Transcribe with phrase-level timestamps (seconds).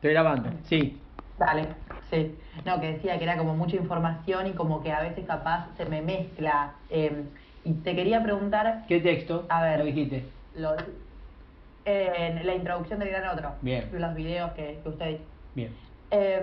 [0.00, 0.98] Estoy grabando, sí.
[1.38, 1.66] Dale,
[2.10, 2.34] sí.
[2.64, 5.84] No, que decía que era como mucha información y como que a veces capaz se
[5.86, 6.72] me mezcla.
[6.88, 7.24] eh,
[7.64, 9.44] y te quería preguntar, ¿Qué texto?
[9.50, 9.78] A ver.
[9.80, 10.24] Lo dijiste.
[10.56, 10.74] lo,
[11.84, 13.88] en la introducción del Gran Otro, Bien.
[13.92, 15.18] los videos que, que usted.
[15.54, 15.70] Bien.
[16.10, 16.42] Eh,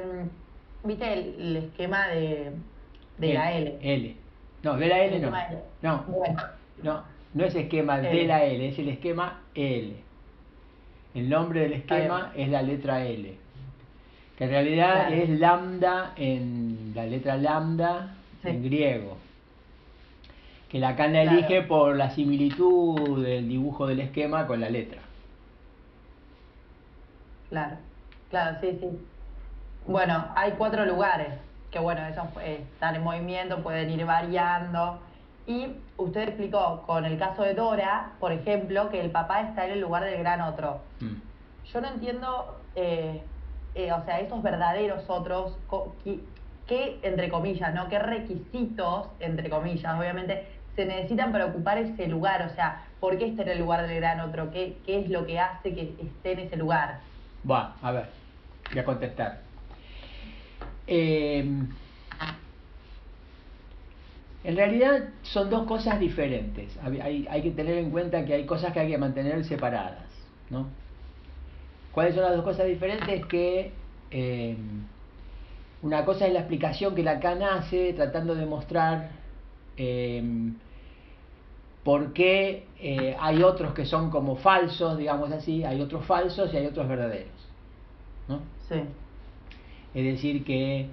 [0.83, 2.51] ¿Viste el, el esquema de,
[3.17, 3.77] de la L?
[3.81, 4.15] L.
[4.63, 5.27] No, de la L El no.
[5.35, 5.57] L.
[5.81, 6.43] No, Bueno,
[6.83, 7.03] no.
[7.33, 9.95] No es esquema de la L, es el esquema L.
[11.15, 13.35] El nombre del esquema es la letra L.
[14.38, 15.15] Que en realidad Claro.
[15.15, 18.50] es lambda en la letra lambda Sí.
[18.50, 19.18] en griego.
[20.69, 21.37] Que Lacan la Claro.
[21.39, 25.01] elige por la similitud del dibujo del esquema con la letra.
[27.50, 27.77] claro,
[28.29, 28.87] claro, sí, sí.
[29.87, 31.29] Bueno, hay cuatro lugares
[31.71, 34.99] que, bueno, esos eh, están en movimiento, pueden ir variando.
[35.45, 39.72] Y usted explicó con el caso de Dora, por ejemplo, que el papá está en
[39.72, 40.81] el lugar del gran otro.
[40.99, 41.16] Mm.
[41.72, 43.22] Yo no entiendo, eh,
[43.77, 45.58] eh, o sea, esos verdaderos otros,
[46.67, 47.88] qué, entre comillas, ¿no?
[47.89, 52.41] ¿Qué requisitos, entre comillas, obviamente, se necesitan para ocupar ese lugar?
[52.52, 54.52] O sea, ¿por qué está en el lugar del gran otro?
[54.52, 56.99] ¿Qué, qué es lo que hace que esté en ese lugar?
[57.49, 58.09] Va, a ver,
[58.71, 59.39] voy a contestar.
[60.87, 61.39] Eh,
[64.43, 66.77] en realidad son dos cosas diferentes.
[66.83, 70.05] Hay- hay que tener en cuenta que hay cosas que hay que mantener separadas.
[70.49, 70.67] ¿no?
[71.97, 73.25] ¿Cuáles son las dos cosas diferentes?
[73.25, 73.71] Que
[74.11, 74.55] eh,
[75.81, 79.09] una cosa es la explicación que Lacan hace tratando de mostrar
[79.77, 80.21] eh,
[81.83, 86.57] por qué eh, hay otros que son como falsos, digamos así, hay otros falsos y
[86.57, 87.31] hay otros verdaderos.
[88.27, 88.41] ¿no?
[88.69, 88.79] Sí,
[89.95, 90.85] Es decir, que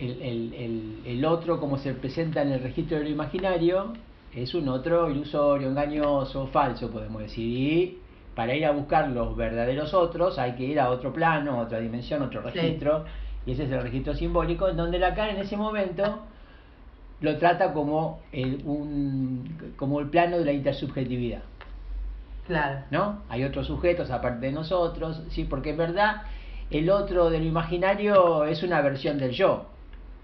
[0.00, 3.92] el, el- el- el otro, como se presenta en el registro de lo imaginario,
[4.34, 7.44] es un otro ilusorio, engañoso, falso, podemos decir.
[7.44, 7.98] Y
[8.34, 11.80] para ir a buscar los verdaderos otros hay que ir a otro plano, a otra
[11.80, 12.58] dimensión, otro Sí.
[12.58, 13.04] registro.
[13.46, 16.20] Y ese es el registro simbólico, en donde Lacan en ese momento
[17.20, 21.42] lo trata como el, un, como el plano de la intersubjetividad.
[22.46, 22.80] claro.
[22.90, 23.20] ¿no?
[23.28, 26.22] Hay otros sujetos aparte de nosotros, sí, porque en verdad
[26.70, 29.66] el otro de lo imaginario es una versión del yo,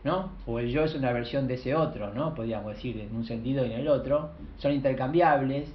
[0.04, 0.30] ¿no?
[0.46, 2.34] O el yo es una versión de ese otro, ¿no?
[2.34, 5.68] Podríamos decir en un sentido y en el otro, son intercambiables,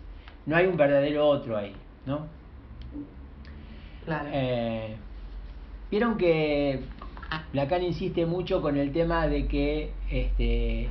[0.46, 1.74] no hay un verdadero otro ahí,
[2.06, 2.28] ¿no?
[4.06, 4.29] Claro.
[4.31, 4.95] Eh,
[5.89, 6.79] Vieron que
[7.53, 10.89] Lacan insiste mucho con el tema de que este,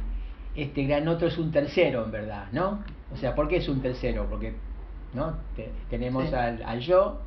[0.54, 2.82] este gran otro es un tercero, en verdad, ¿no?
[3.12, 4.26] O sea, ¿por qué es un tercero?
[4.28, 4.52] Porque
[5.14, 5.34] ¿no?
[5.56, 6.34] Te- tenemos Sí.
[6.34, 7.18] al, al yo,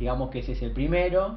[0.00, 1.36] digamos que ese es el primero,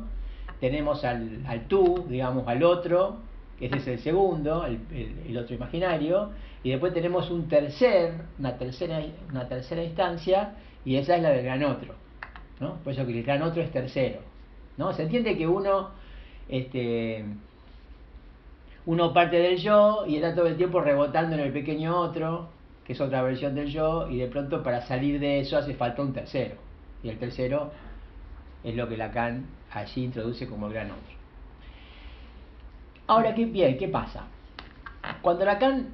[0.60, 3.18] tenemos al, al tú, digamos al otro,
[3.60, 6.32] que ese es el segundo, el, el- el otro imaginario,
[6.64, 9.02] y después tenemos un tercer, una tercera,
[9.32, 11.96] una tercera instancia, y esa es la del gran otro,
[12.60, 12.76] ¿no?
[12.84, 14.20] Por eso que el gran otro es tercero,
[14.78, 14.94] ¿no?
[14.94, 15.90] Se entiende que uno,
[16.48, 17.26] este,
[18.86, 22.50] uno parte del yo y está todo el tiempo rebotando en el pequeño otro,
[22.86, 26.02] que es otra versión del yo, y de pronto para salir de eso hace falta
[26.02, 26.56] un tercero.
[27.04, 27.72] Y el tercero
[28.64, 31.20] es lo que Lacan allí introduce como el gran otro.
[33.08, 34.26] Ahora, ¿qué, bien, ¿qué pasa?
[35.22, 35.90] Cuando Lacan,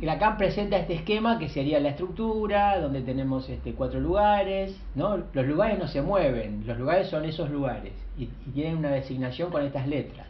[0.00, 5.16] Lacan presenta este esquema que sería la estructura, donde tenemos este, cuatro lugares, ¿no?
[5.32, 9.50] Los lugares no se mueven, los lugares son esos lugares y, y tienen una designación
[9.50, 10.26] con estas letras.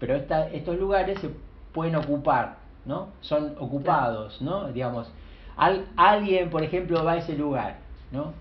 [0.00, 1.30] Pero esta- estos lugares se
[1.72, 3.08] pueden ocupar, ¿no?
[3.20, 4.72] Son ocupados, ¿no?
[4.72, 5.10] Digamos,
[5.56, 7.76] al- alguien, por ejemplo, va a ese lugar,
[8.10, 8.32] ¿no?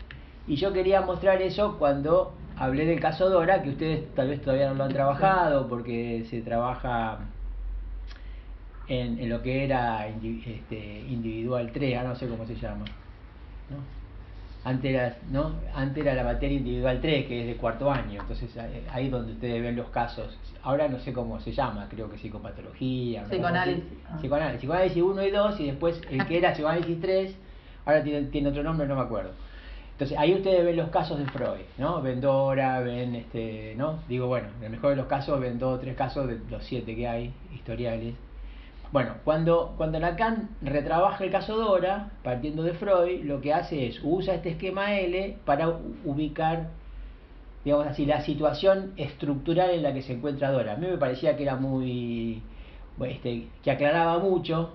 [0.48, 4.68] Y yo quería mostrar eso cuando hablé del caso Dora, que ustedes tal vez todavía
[4.70, 7.20] no lo han trabajado porque se trabaja
[8.88, 12.86] en, en lo que era indi- este, individual 3, ahora no sé cómo se llama.
[13.70, 13.78] ¿no?
[14.66, 15.56] Antes, era, ¿no?
[15.76, 18.50] Antes era la materia individual 3, que es de cuarto año, entonces
[18.92, 20.38] ahí es donde ustedes ven los casos.
[20.64, 23.24] Ahora no sé cómo se llama, creo que psicopatología.
[23.26, 23.84] Psicoanálisis.
[24.10, 24.18] Ah.
[24.20, 24.60] Psicoanálisis.
[24.62, 27.36] Psicoanálisis 1 y 2 y después el que era psicoanálisis 3,
[27.86, 29.32] ahora tiene, tiene otro nombre, no me acuerdo.
[29.92, 32.02] Entonces ahí ustedes ven los casos de Freud, ¿no?
[32.02, 34.00] Ven Dora, ven este, ¿no?
[34.08, 36.64] Digo, bueno, en el mejor de los casos ven dos o tres casos de los
[36.64, 38.16] siete que hay, historiales.
[38.94, 44.00] Bueno, cuando, cuando Lacan retrabaja el caso Dora, partiendo de Freud, lo que hace es
[44.04, 46.70] usa este esquema L para ubicar,
[47.66, 50.74] digamos así, la situación estructural en la que se encuentra Dora.
[50.74, 52.44] A mí me parecía que era muy,
[53.04, 54.74] este, que aclaraba mucho,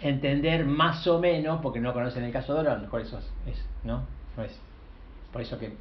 [0.00, 3.24] entender más o menos, porque no conocen el caso Dora, a lo mejor eso es,
[3.48, 4.04] es, ¿no?
[4.36, 4.56] No es,
[5.32, 5.72] por eso que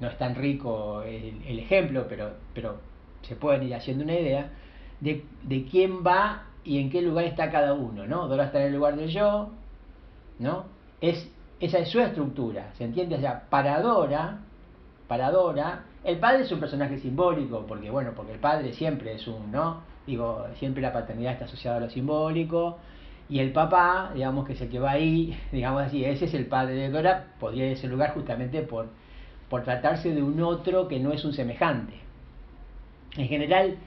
[0.00, 2.78] no es tan rico el, el ejemplo, pero, pero
[3.20, 4.48] se pueden ir haciendo una idea
[5.00, 8.28] de, de quién va y en qué lugar está cada uno, ¿no?
[8.28, 9.48] Dora está en el lugar del yo,
[10.38, 10.66] ¿no?
[11.00, 11.26] Es,
[11.60, 13.16] esa es su estructura, ¿se entiende?
[13.16, 14.40] O sea, para Dora,
[15.08, 19.26] para Dora, El padre es un personaje simbólico, porque bueno, porque el padre siempre es
[19.26, 19.80] un, ¿no?
[20.06, 22.76] Digo, siempre la paternidad está asociada a lo simbólico.
[23.30, 26.46] Y el papá, digamos que es el que va ahí, digamos así, ese es el
[26.46, 28.88] padre de Dora, podría ir a ese lugar justamente por,
[29.48, 31.94] por tratarse de un otro que no es un semejante.
[33.16, 33.78] En general,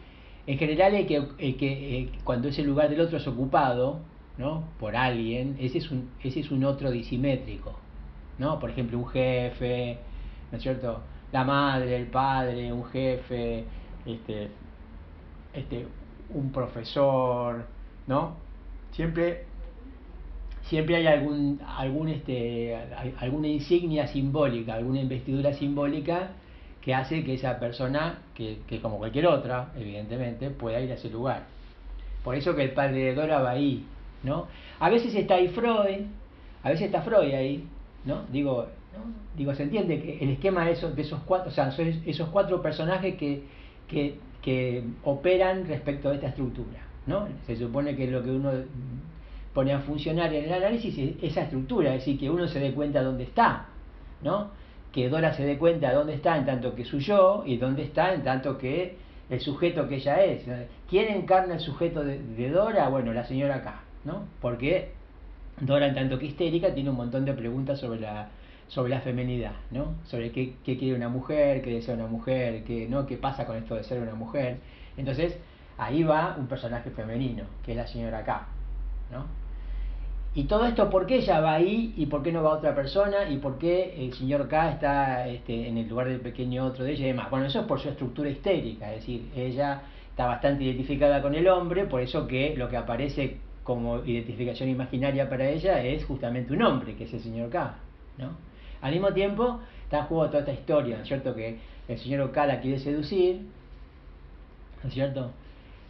[0.48, 4.00] en general el que, el que eh, cuando ese lugar del otro es ocupado,
[4.38, 4.64] ¿no?
[4.80, 7.80] por alguien, ese es un, ese es un otro disimétrico.
[8.40, 8.60] ¿no?
[8.60, 10.00] Por ejemplo, un jefe,
[10.52, 11.02] ¿no es cierto?
[11.32, 13.66] La madre, el padre, un jefe,
[14.06, 14.50] este,
[15.54, 15.86] este,
[16.34, 17.66] un profesor,
[18.08, 18.36] ¿no?
[18.92, 19.46] Siempre,
[20.64, 22.76] siempre hay algún, algún este,
[23.20, 26.32] alguna insignia simbólica, alguna investidura simbólica
[26.82, 31.10] que hace que esa persona, que, que como cualquier otra, evidentemente, pueda ir a ese
[31.10, 31.44] lugar.
[32.24, 33.86] Por eso que el padre de Dora va ahí,
[34.24, 34.48] ¿no?
[34.80, 36.06] A veces está ahí Freud,
[36.64, 37.68] a veces está Freud ahí,
[38.06, 38.24] ¿no?
[38.32, 38.68] Digo,
[39.36, 42.30] digo se entiende que el esquema de esos, de esos cuatro, o sea, son esos
[42.30, 43.44] cuatro personajes que,
[43.88, 47.28] que, que operan respecto a esta estructura, ¿no?
[47.46, 48.52] Se supone que lo que uno
[49.54, 52.72] pone a funcionar en el análisis es esa estructura, es decir, que uno se dé
[52.72, 53.68] cuenta dónde está,
[54.24, 54.50] ¿no?
[54.92, 58.14] Que Dora se dé cuenta dónde está en tanto que su yo y dónde está
[58.14, 58.98] en tanto que
[59.30, 60.44] el sujeto que ella es.
[60.90, 62.90] ¿Quién encarna el sujeto de, Dora?
[62.90, 64.26] Bueno, la señora acá, ¿no?
[64.42, 64.92] Porque
[65.62, 68.28] Dora, en tanto que histérica, tiene un montón de preguntas sobre la,
[68.68, 69.96] sobre la femenidad, ¿no?
[70.06, 73.06] Sobre qué, qué, quiere una mujer, qué desea una mujer, qué, ¿no?
[73.06, 74.58] qué pasa con esto de ser una mujer.
[74.98, 75.38] Entonces,
[75.78, 78.48] ahí va un personaje femenino, que es la señora K,
[79.12, 79.41] ¿no?
[80.34, 83.30] Y todo esto, ¿por qué ella va ahí y por qué no va otra persona
[83.30, 86.94] y por qué el señor K está este, en el lugar del pequeño otro de
[86.94, 87.30] ella y demás?
[87.30, 91.50] Bueno, eso es por su estructura histérica, es decir, ella está bastante identificada con el
[91.50, 96.62] hombre, por eso que lo que aparece como identificación imaginaria para ella es justamente un
[96.62, 97.76] hombre, que es el señor K,
[98.18, 98.30] ¿no?
[98.82, 101.36] Al mismo tiempo, está en juego toda esta historia, ¿no es cierto?
[101.36, 103.42] Que el señor K la quiere seducir,
[104.82, 105.32] ¿no es cierto?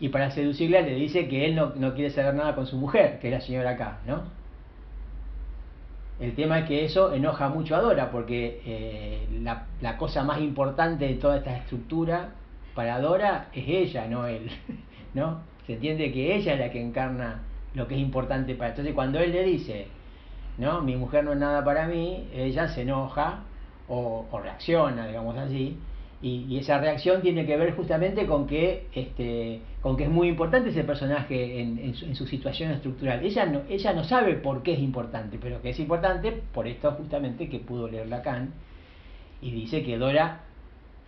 [0.02, 3.20] Y para seducirla le dice que él no, no quiere saber nada con su mujer,
[3.20, 4.24] que es la señora K, ¿no?
[6.20, 11.08] El tema es que eso enoja mucho a Dora, porque eh, la, cosa más importante
[11.08, 12.30] de toda esta estructura
[12.74, 14.50] para Dora es ella, no él,
[15.14, 15.42] ¿no?
[15.68, 17.42] Se entiende que ella es la que encarna
[17.76, 18.72] lo que es importante para...
[18.72, 19.88] Entonces cuando él le dice,
[20.58, 20.82] ¿no?
[20.82, 23.42] Mi mujer no es nada para mí, ella se enoja
[23.88, 25.78] o, o reacciona, digamos así,
[26.22, 30.70] y, esa reacción tiene que ver justamente con que, este, con que es muy importante
[30.70, 33.24] ese personaje en, su, situación estructural.
[33.26, 36.92] Ella no, ella no sabe por qué es importante, pero que es importante por esto
[36.92, 38.54] justamente que pudo leer Lacan
[39.42, 40.42] y dice que Dora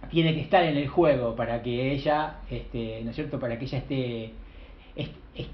[0.10, 3.66] tiene que estar en el juego para que ella, este, ¿no es cierto?, para que
[3.66, 4.34] ella esté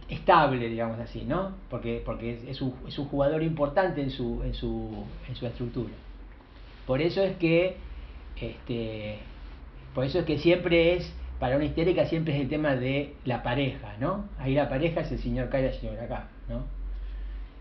[0.09, 1.55] estable, digamos así, ¿no?
[1.69, 5.93] Porque, porque es, un, es un jugador importante en su, en, su, en su estructura.
[6.85, 7.75] Por eso es que,
[8.39, 9.19] este,
[9.99, 13.43] por eso es que siempre es, para una histérica siempre es el tema de la
[13.43, 14.29] pareja, ¿no?
[14.39, 16.63] Ahí la pareja es el señor K y la señora K, ¿no?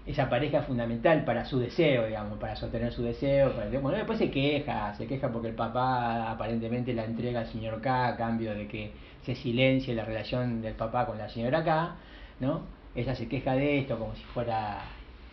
[0.06, 3.56] Esa pareja es fundamental para su deseo, digamos, para sostener su deseo.
[3.56, 7.80] Para, bueno, después se queja, se queja porque el papá aparentemente la entrega al señor
[7.80, 8.92] K a cambio de que
[9.22, 11.96] se silencie la relación del papá con la señora K,
[12.38, 12.60] ¿no?
[12.94, 14.82] Ella se queja de esto como si fuera,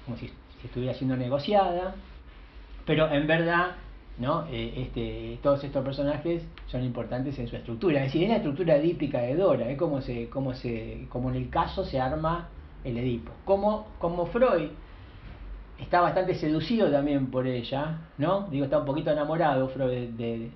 [0.06, 0.32] como si
[0.64, 1.94] estuviera siendo negociada,
[2.84, 3.76] pero en verdad,
[4.18, 4.46] ¿no?
[4.50, 8.76] Eh, este, todos estos personajes son importantes en su estructura, es decir, es la estructura
[8.78, 12.50] edípica de Dora, es como, se, como, se, como en el caso se arma
[12.84, 13.32] el Edipo.
[13.44, 14.70] Como, como Freud
[15.80, 18.48] está bastante seducido también por ella, ¿no?
[18.50, 20.50] Digo, está un poquito enamorado Freud de,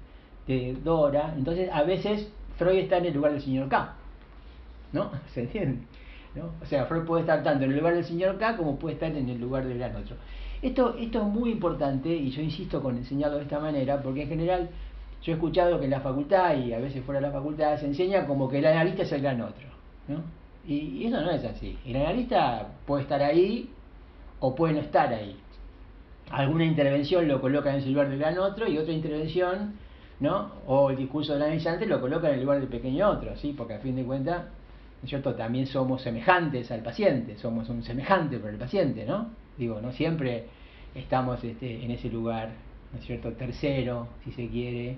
[0.48, 3.94] de, Dora, entonces a veces Freud está en el lugar del señor K,
[4.94, 5.12] ¿no?
[5.34, 5.86] ¿Se entiende?
[6.36, 6.52] ¿No?
[6.62, 9.12] O sea, Freud puede estar tanto en el lugar del señor K como puede estar
[9.12, 10.16] en el lugar del gran otro.
[10.62, 14.30] Esto, esto es muy importante y yo insisto con enseñarlo de esta manera porque en
[14.30, 14.70] general
[15.22, 17.86] yo he escuchado que en la facultad y a veces fuera de la facultad se
[17.86, 19.68] enseña como que el analista es el gran otro,
[20.08, 20.18] ¿no?
[20.68, 21.78] Y eso no es así.
[21.86, 23.70] El analista puede estar ahí
[24.40, 25.36] o puede no estar ahí.
[26.30, 29.74] Alguna intervención lo coloca en el lugar del gran otro y otra intervención,
[30.20, 30.52] ¿no?
[30.68, 33.54] O el discurso del analizante lo coloca en el lugar del pequeño otro, ¿sí?
[33.58, 34.46] Porque a fin de cuentas,
[35.12, 35.34] ¿no?
[35.36, 39.30] También somos semejantes al paciente, somos un semejante para el paciente, ¿no?
[39.60, 40.46] Digo, no siempre
[40.96, 42.50] estamos este, en ese lugar,
[42.94, 43.34] ¿no es cierto?
[43.34, 44.98] Tercero, si se quiere,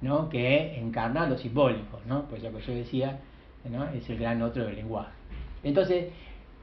[0.00, 0.28] ¿no?
[0.28, 2.22] Que encarna lo simbólico, ¿no?
[2.28, 3.18] Pues lo que yo decía,
[3.70, 3.84] ¿no?
[3.88, 5.10] es el gran otro del lenguaje.
[5.62, 6.06] Entonces,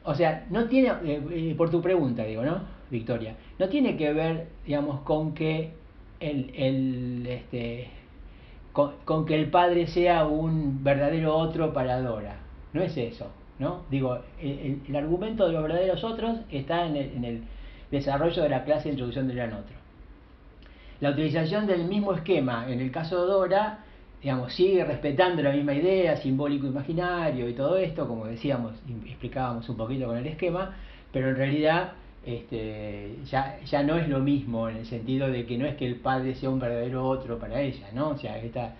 [0.04, 2.62] o sea, no tiene, eh, eh, por tu pregunta digo, ¿no?
[2.90, 5.72] Victoria, no tiene que ver, digamos, con que
[6.20, 7.90] el, el este,
[8.72, 12.38] con, con, que el padre sea un verdadero otro para Dora.
[12.72, 13.84] No es eso, ¿no?
[13.90, 17.44] Digo, el, argumento de los verdaderos otros está en el, en el,
[17.92, 19.76] desarrollo de la clase de introducción del gran otro.
[21.00, 23.84] La utilización del mismo esquema en el caso de Dora
[24.24, 28.72] digamos, sigue respetando la misma idea, simbólico imaginario y todo esto, como decíamos,
[29.06, 30.74] explicábamos un poquito con el esquema,
[31.12, 31.92] pero en realidad
[32.26, 35.86] este, ya, ya no es lo mismo en el sentido de que no es que
[35.86, 38.12] el padre sea un verdadero otro para ella, ¿no?
[38.12, 38.76] O sea, esta,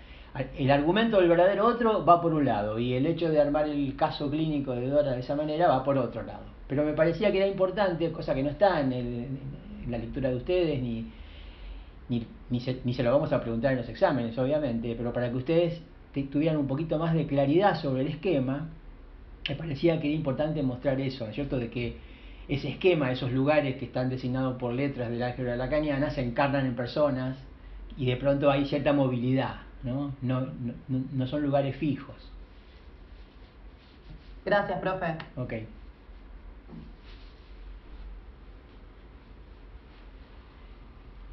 [0.58, 3.96] el argumento del verdadero otro va por un lado y el hecho de armar el
[3.96, 6.44] caso clínico de Dora de esa manera va por otro lado.
[6.68, 10.36] Pero me parecía que era importante, cosa que no está en, en la lectura de
[10.36, 11.12] ustedes ni,
[12.10, 15.30] ni, ni, se, ni se lo vamos a preguntar en los exámenes, obviamente, pero para
[15.30, 15.82] que ustedes
[16.32, 18.70] tuvieran un poquito más de claridad sobre el esquema,
[19.48, 21.58] me parecía que era importante mostrar eso, ¿no es cierto?
[21.58, 21.98] De que
[22.48, 26.76] ese esquema, esos lugares que están designados por letras del álgebra lacaniana, se encarnan en
[26.76, 27.38] personas
[27.98, 30.14] y de pronto hay cierta movilidad, ¿no?
[30.22, 32.16] No, no, no son lugares fijos.
[34.46, 35.16] Gracias, profe.
[35.38, 35.54] Ok.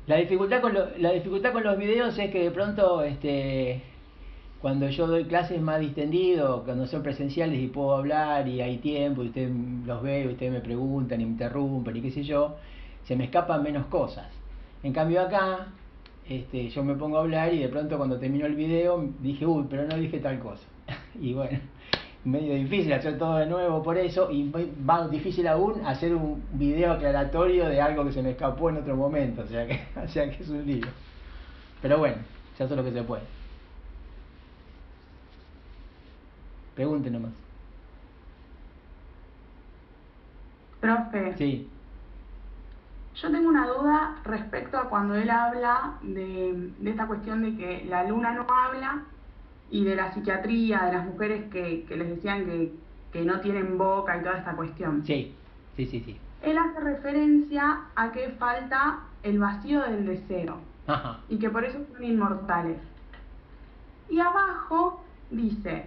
[0.07, 3.83] La dificultad con, lo, la dificultad con los videos es que de pronto este,
[4.61, 9.23] cuando yo doy clases más distendido, cuando son presenciales y puedo hablar y hay tiempo
[9.23, 9.53] y ustedes
[9.87, 12.57] los veo y ustedes me preguntan y me interrumpen y qué sé yo,
[13.05, 14.27] se me escapan menos cosas.
[14.83, 15.69] En cambio acá,
[16.31, 19.67] este, yo me pongo a hablar y de pronto cuando termino el video dije, uy,
[19.69, 20.63] pero no dije tal cosa.
[21.21, 21.59] y bueno,
[22.25, 24.45] medio difícil hacer todo de nuevo por eso y
[24.81, 28.95] más difícil aún hacer un video aclaratorio de algo que se me escapó en otro
[28.95, 30.87] momento, o sea que, o sea que es un lío.
[31.83, 32.19] Pero bueno,
[32.57, 33.23] ya hace lo que se puede.
[36.77, 37.33] Pregunte nomás.
[40.81, 41.35] Profe.
[41.37, 41.69] Sí.
[43.21, 47.85] Yo tengo una duda respecto a cuando él habla de, de esta cuestión de que
[47.87, 49.03] la luna no habla
[49.71, 52.73] y de la psiquiatría, de las mujeres que, que les decían que,
[53.13, 55.05] que, no tienen boca y toda esta cuestión.
[55.05, 55.35] Sí,
[55.77, 56.17] sí, sí, sí.
[56.43, 61.21] Él hace referencia a que falta el vacío del deseo Ajá.
[61.29, 62.79] y que por eso son inmortales.
[64.09, 65.85] Y abajo dice,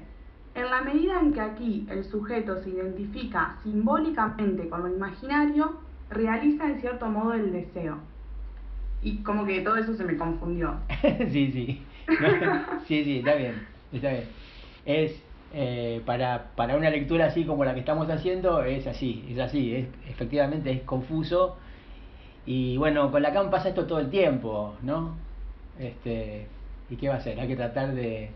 [0.54, 5.74] en la medida en que aquí el sujeto se identifica simbólicamente con lo imaginario,
[6.13, 7.98] realiza en cierto modo el deseo.
[9.01, 10.75] Y como que todo eso se me confundió.
[11.01, 11.84] sí, sí.
[12.88, 13.67] sí, sí, está bien.
[13.91, 14.24] Está bien.
[14.86, 15.22] Es,
[15.53, 19.75] eh, para, para una lectura así como la que estamos haciendo, es así, es así,
[19.75, 21.58] es, efectivamente es confuso.
[22.46, 25.15] Y bueno, con la CAM pasa esto todo el tiempo, ¿no?
[25.79, 26.48] Este,
[26.89, 27.39] ¿Y qué va a hacer?
[27.39, 28.29] Hay que tratar de,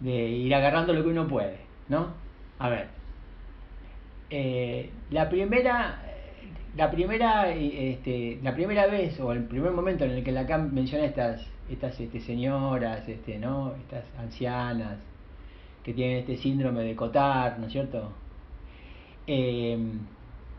[0.00, 2.08] de ir agarrando lo que uno puede, ¿no?
[2.58, 2.88] A ver.
[4.30, 6.02] Eh, la primera
[6.76, 11.06] la primera este, la primera vez o el primer momento en el que Lacan menciona
[11.06, 11.40] estas
[11.70, 14.98] estas este, señoras este no estas ancianas
[15.82, 18.12] que tienen este síndrome de Cotard no es cierto
[19.26, 19.78] eh,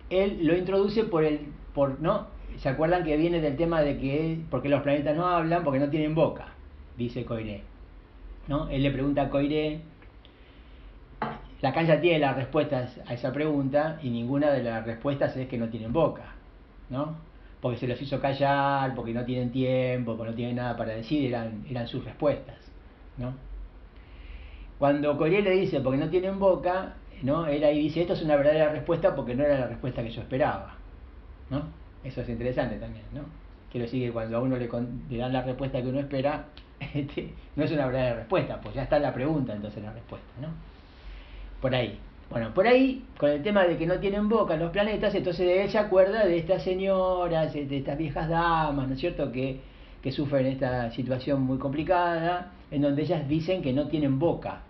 [0.10, 1.40] él lo introduce por el
[1.74, 5.64] por no se acuerdan que viene del tema de que porque los planetas no hablan
[5.64, 6.48] porque no tienen boca
[6.98, 7.62] dice Coiré
[8.48, 9.82] no él le pregunta a Coiré
[11.62, 15.58] Lacan ya tiene las respuestas a esa pregunta y ninguna de las respuestas es que
[15.58, 16.36] no tienen boca,
[16.90, 17.16] ¿no?
[17.62, 21.30] Porque se los hizo callar, porque no tienen tiempo, porque no tienen nada para decir,
[21.30, 22.58] eran, eran sus respuestas,
[23.18, 23.34] ¿no?
[24.78, 27.48] Cuando Coirier le dice porque no tienen boca, ¿no?
[27.48, 30.22] Él ahí dice, esto es una verdadera respuesta porque no era la respuesta que yo
[30.22, 30.76] esperaba,
[31.50, 31.64] ¿no?
[32.04, 33.22] Eso es interesante también, ¿no?
[33.72, 34.70] Quiero decir que cuando a uno le,
[35.10, 36.46] le dan la respuesta que uno espera,
[36.94, 40.50] este, no es una verdadera respuesta, pues ya está la pregunta entonces la respuesta, ¿no?
[41.62, 42.00] Por ahí.
[42.30, 45.70] Bueno, por ahí, con el tema de que no tienen boca los planetas, entonces él
[45.70, 49.62] se acuerda de estas señoras, de estas viejas damas, ¿no es cierto?, que,
[50.02, 54.62] que sufren esta situación muy complicada, en donde ellas dicen que no tienen boca.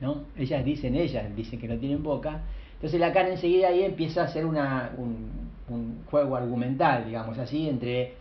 [0.00, 0.22] ¿No?
[0.36, 2.42] Ellas dicen, ellas dicen que no tienen boca.
[2.74, 7.68] Entonces la cara enseguida ahí empieza a hacer una, un, un juego argumental, digamos así,
[7.68, 8.14] entre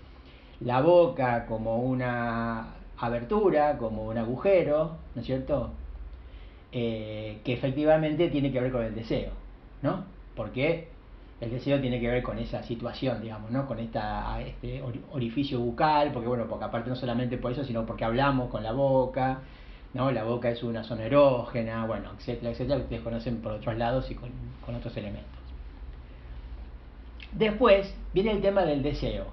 [0.61, 5.71] la boca como una abertura, como un agujero, ¿no es cierto?
[6.73, 9.31] Eh, que efectivamente tiene que ver con el deseo,
[9.83, 10.05] ¿no?
[10.35, 10.87] Porque
[11.39, 13.67] el deseo tiene que ver con esa situación, digamos, ¿no?
[13.67, 13.99] Con este
[15.11, 18.71] orificio bucal, porque bueno, porque aparte no solamente por eso, sino porque hablamos con la
[18.71, 19.41] boca,
[19.93, 20.11] ¿no?
[20.11, 24.09] La boca es una zona erógena, bueno, etcétera, etcétera, que ustedes conocen por otros lados
[24.09, 25.29] y con otros elementos.
[27.33, 29.25] Después viene el tema del deseo.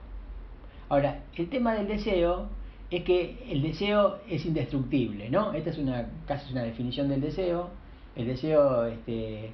[0.88, 2.48] Ahora, el tema del deseo
[2.90, 5.52] es que el deseo es indestructible, ¿no?
[5.52, 7.70] Esta es una casi una definición del deseo.
[8.16, 9.50] El deseo este,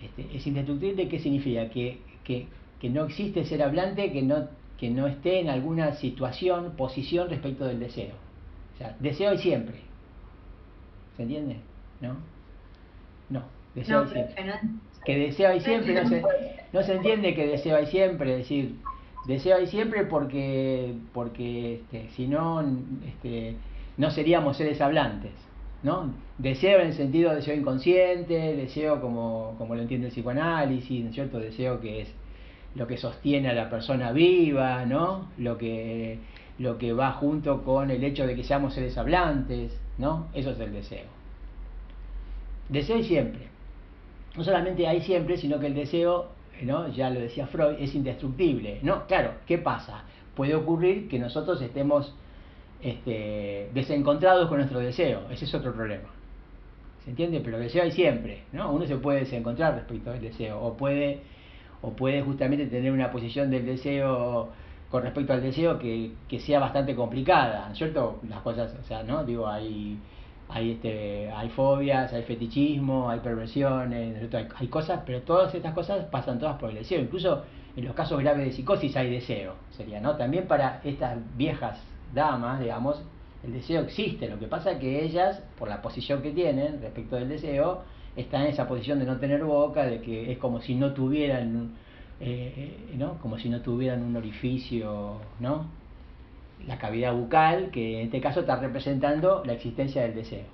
[0.00, 1.68] este, es indestructible, ¿qué significa?
[1.70, 2.46] Que, que,
[2.80, 4.46] que, no existe ser hablante que no,
[4.78, 8.14] que no esté en alguna situación, posición respecto del deseo.
[8.74, 9.76] O sea, deseo hay siempre.
[11.16, 11.56] ¿Se entiende?
[12.00, 12.16] ¿No?
[13.28, 13.42] No,
[13.74, 14.44] deseo no, hay siempre.
[14.44, 14.54] No,
[15.04, 16.22] que deseo hay siempre, no se,
[16.72, 18.76] no se entiende que deseo hay siempre, es decir,
[19.26, 22.64] deseo ahí siempre porque porque este, si no
[23.06, 23.56] este,
[23.96, 25.32] no seríamos seres hablantes.
[25.82, 26.12] ¿no?
[26.38, 31.10] Deseo en el sentido de deseo inconsciente, deseo como, como lo entiende el psicoanálisis, ¿no
[31.10, 31.38] es cierto?
[31.38, 32.14] Deseo que es
[32.74, 35.28] lo que sostiene a la persona viva, ¿no?
[35.38, 36.18] Lo que,
[36.58, 40.26] lo que va junto con el hecho de que seamos seres hablantes, ¿no?
[40.34, 41.06] Eso es el deseo.
[42.68, 43.48] Deseo hay siempre.
[44.36, 46.28] No solamente hay siempre, sino que el deseo,
[46.62, 46.88] ¿no?
[46.88, 48.80] ya lo decía Freud, es indestructible.
[48.82, 49.06] ¿no?
[49.06, 50.04] Claro, ¿qué pasa?
[50.34, 52.14] Puede ocurrir que nosotros estemos
[52.82, 55.22] este, desencontrados con nuestro deseo.
[55.30, 56.08] Ese es otro problema.
[57.04, 57.40] ¿Se entiende?
[57.40, 58.70] Pero el deseo hay siempre, ¿no?
[58.72, 61.20] Uno se puede desencontrar respecto al deseo, o puede,
[61.80, 64.50] o puede justamente tener una posición del deseo
[64.90, 68.20] con respecto al deseo que, que sea bastante complicada, ¿no es cierto?
[68.28, 69.24] Las cosas, o sea, ¿no?
[69.24, 69.98] Digo, hay,
[70.48, 76.38] hay, este, hay fobias, hay fetichismo, hay perversiones, hay, cosas, pero todas estas cosas pasan
[76.38, 77.00] todas por el deseo.
[77.00, 77.44] Incluso
[77.76, 80.16] en los casos graves de psicosis hay deseo, sería, ¿no?
[80.16, 81.78] También para estas viejas
[82.14, 83.02] damas, digamos,
[83.44, 84.28] el deseo existe.
[84.28, 87.82] Lo que pasa es que ellas, por la posición que tienen respecto del deseo,
[88.16, 91.74] están en esa posición de no tener boca, de que es como si no tuvieran,
[92.20, 93.18] eh, ¿no?
[93.18, 95.66] Como si no tuvieran un orificio, ¿no?
[96.66, 100.44] La cavidad bucal, que en este caso está representando la existencia del deseo.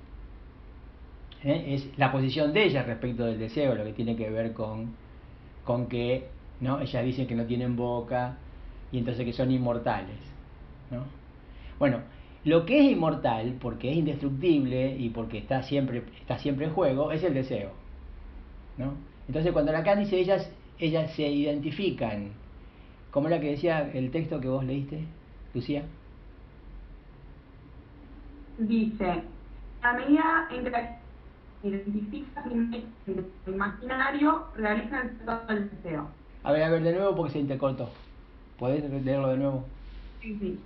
[1.43, 1.75] ¿Eh?
[1.75, 4.95] Es la posición de ellas respecto del deseo, lo que tiene que ver con,
[5.63, 6.27] con que,
[6.61, 6.79] ¿no?
[6.79, 8.37] Ellas dicen que no tienen boca
[8.91, 10.17] y entonces que son inmortales,
[10.89, 11.03] ¿no?
[11.77, 11.99] Bueno,
[12.45, 17.11] lo que es inmortal, porque es indestructible y porque está siempre, está siempre en juego,
[17.11, 17.71] es el deseo.
[18.77, 18.93] ¿no?
[19.27, 22.33] Entonces cuando Lacan dice ellas, ellas se identifican,
[23.11, 25.05] como la que decía el texto que vos leíste,
[25.55, 25.83] Lucía.
[28.57, 29.23] Dice,
[29.81, 36.07] a medida en que identifica el imaginario, realizan todo el deseo.
[36.43, 37.89] A ver, a ver, de nuevo porque se intercortó.
[38.59, 39.65] ¿Podés leerlo de nuevo?
[40.21, 40.59] Sí, sí.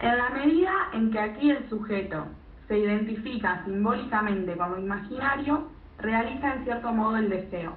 [0.00, 2.26] En la medida en que aquí el sujeto
[2.68, 7.74] se identifica simbólicamente con lo imaginario, realiza en cierto modo el deseo.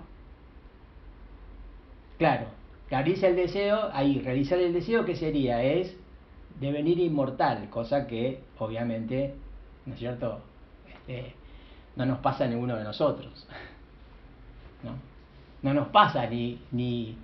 [2.17, 2.47] Claro,
[2.89, 5.63] realiza el deseo, ahí, realizar el deseo, ¿qué sería?
[5.63, 6.02] Es
[6.59, 9.35] devenir inmortal, cosa que obviamente,
[9.85, 10.41] ¿no es cierto?
[10.87, 11.33] Este,
[11.95, 13.47] no nos pasa a ninguno de nosotros.
[14.83, 15.13] ¿no?
[15.63, 17.15] no nos pasa ni, ni,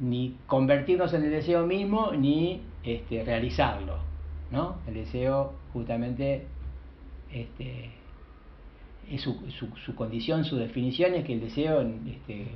[0.00, 3.98] ni convertirnos en el deseo mismo, ni este, realizarlo.
[4.50, 4.76] ¿no?
[4.86, 6.46] El deseo justamente
[7.30, 7.90] este,
[9.10, 9.38] es su,
[9.84, 12.46] su, condición, su definición es que el deseo este,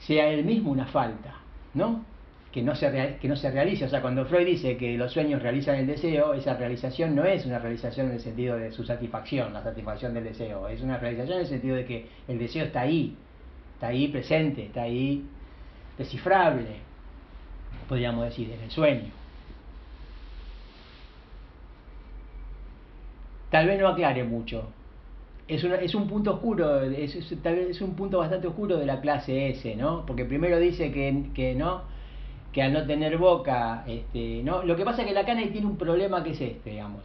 [0.00, 1.36] sea él mismo una falta,
[1.74, 2.04] ¿no?
[2.52, 3.84] Que no, se que no se realice.
[3.84, 7.44] O sea, cuando Freud dice que los sueños realizan el deseo, esa realización no es
[7.44, 11.36] una realización en el sentido de su satisfacción, la satisfacción del deseo, es una realización
[11.36, 13.14] en el sentido de que el deseo está ahí,
[13.74, 15.24] está ahí presente, está ahí
[15.98, 16.76] descifrable,
[17.88, 19.10] podríamos decir, en el sueño.
[23.50, 24.68] Tal vez no aclare mucho.
[25.46, 29.00] Es, es un punto oscuro, es, tal vez es un punto bastante oscuro de la
[29.00, 30.04] clase S, ¿no?
[30.04, 31.82] Porque primero dice que, que no,
[32.52, 34.62] que al no tener boca, este, ¿no?
[34.62, 37.02] Lo que pasa es que la cana tiene un problema que es este, digamos.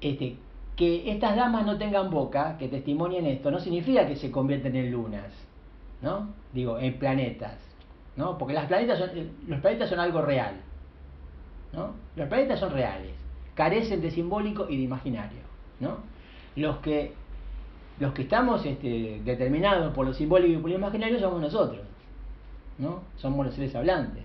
[0.00, 0.36] Este,
[0.76, 4.92] que estas damas no tengan boca, que testimonien esto, no significa que se convierten en
[4.92, 5.32] lunas,
[6.02, 6.28] ¿no?
[6.52, 7.68] Digo, en planetas.
[8.18, 8.36] ¿no?
[8.36, 9.10] Porque las planetas son,
[9.46, 10.56] los planetas son algo real,
[11.72, 11.94] ¿no?
[12.16, 13.12] Los planetas son reales,
[13.54, 15.38] carecen de simbólico y de imaginario,
[15.78, 15.98] ¿no?
[16.56, 17.12] Los que,
[18.00, 21.80] los que estamos este, determinados por lo simbólico y por lo imaginario somos nosotros,
[22.78, 23.02] ¿no?
[23.16, 24.24] Somos los seres hablantes.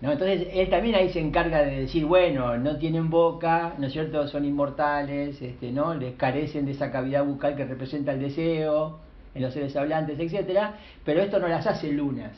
[0.00, 0.12] ¿No?
[0.12, 4.26] Entonces él también ahí se encarga de decir, bueno, no tienen boca, ¿no cierto?
[4.28, 5.94] Son inmortales, este, ¿no?
[5.94, 8.98] Les carecen de esa cavidad bucal que representa el deseo,
[9.34, 12.32] en los seres hablantes, etcétera, pero esto no las hace lunas,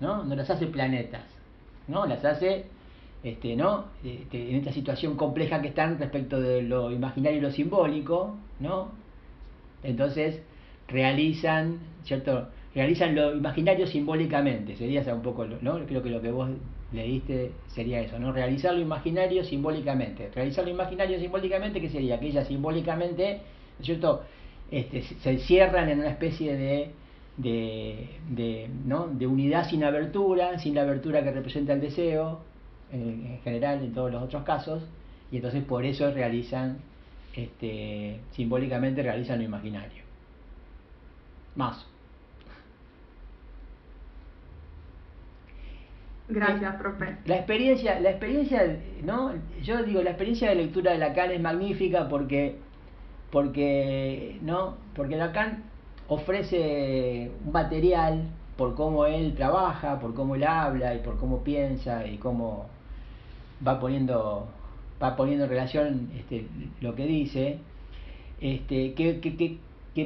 [0.00, 0.24] ¿no?
[0.24, 1.24] No las hace planetas,
[1.86, 2.06] ¿no?
[2.06, 2.66] Las hace
[3.22, 3.84] este, ¿no?
[4.02, 8.88] Este, en esta situación compleja que están respecto de lo imaginario y lo simbólico, ¿no?
[9.82, 10.40] Entonces
[10.88, 12.48] realizan, ¿cierto?
[12.74, 15.84] Realizan lo imaginario simbólicamente, sería un poco, ¿no?
[15.86, 16.48] Creo que lo que vos
[16.92, 18.32] leíste sería eso, ¿no?
[18.32, 20.30] Realizar lo imaginario simbólicamente.
[20.32, 22.20] Realizar lo imaginario simbólicamente, ¿qué sería?
[22.20, 23.40] Que ella simbólicamente,
[23.82, 24.22] ¿cierto?
[24.70, 26.90] este, se cierran en una especie de,
[27.36, 29.08] de, ¿no?
[29.08, 32.40] de unidad sin abertura, sin la abertura que representa el deseo,
[32.92, 34.82] en, general, en todos los otros casos,
[35.30, 36.78] y entonces por eso realizan,
[37.34, 40.02] este, simbólicamente realizan lo imaginario.
[41.56, 41.89] Más.
[46.30, 47.16] Gracias, profe.
[47.26, 49.32] La experiencia, la experiencia, ¿no?
[49.62, 52.56] Yo digo, la experiencia de lectura de Lacan es magnífica porque
[53.30, 55.64] porque no porque Lacan
[56.08, 62.06] ofrece un material por cómo él trabaja, por cómo él habla y por cómo piensa
[62.06, 62.66] y cómo
[63.66, 64.48] va poniendo
[65.02, 66.46] va poniendo en relación este,
[66.80, 67.58] lo que dice,
[68.40, 69.58] este, que, que, que,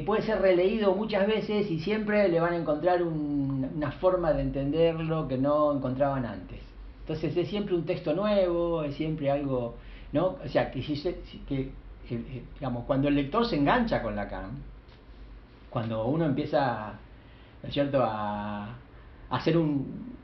[0.05, 5.27] puede ser releído muchas veces y siempre le van a encontrar una forma de entenderlo
[5.27, 6.59] que no encontraban antes.
[7.01, 9.75] Entonces es siempre un texto nuevo, es siempre algo,
[10.11, 10.37] ¿no?
[10.43, 10.81] O sea, que,
[11.47, 11.69] que eh,
[12.09, 14.51] eh, digamos, cuando el lector se engancha con Lacan,
[15.69, 16.93] cuando uno empieza,
[17.61, 18.75] ¿no es cierto?, a,
[19.29, 19.57] hacer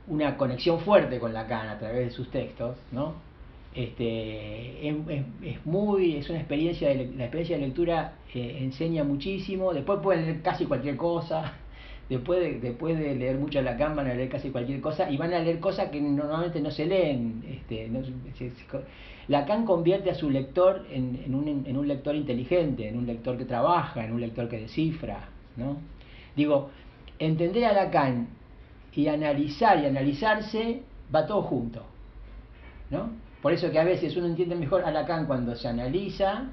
[0.07, 3.13] una conexión fuerte con Lacan a través de sus textos, ¿no?
[3.73, 9.99] Este, es, muy, es una experiencia, de, la experiencia de lectura eh, enseña muchísimo, después
[10.03, 11.53] pueden leer casi cualquier cosa,
[12.09, 15.33] después de, después de leer mucho Lacan van a leer casi cualquier cosa y van
[15.33, 17.43] a leer cosas que normalmente no se leen.
[17.47, 17.89] Este,
[19.29, 23.37] Lacan convierte a su lector en, en, un, en un lector inteligente, en un lector
[23.37, 25.29] que trabaja, en un lector que descifra.
[25.55, 25.77] ¿no?
[26.35, 26.71] Digo,
[27.19, 28.27] entender a Lacan
[28.93, 30.81] y analizar y analizarse
[31.15, 31.83] va todo junto.
[32.89, 33.30] ¿no?
[33.41, 36.43] Por eso que a veces uno entiende mejor a Lacan cuando se analiza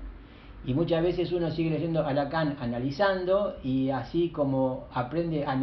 [0.64, 5.54] y muchas veces uno sigue leyendo a Lacan analizando y así como aprende a,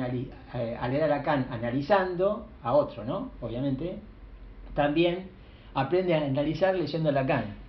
[0.53, 3.31] eh, leer a Lacan analizando a otro, ¿no?
[3.41, 3.99] Obviamente,
[4.73, 5.29] también
[5.73, 7.65] aprende a analizar leyendo a Lacan.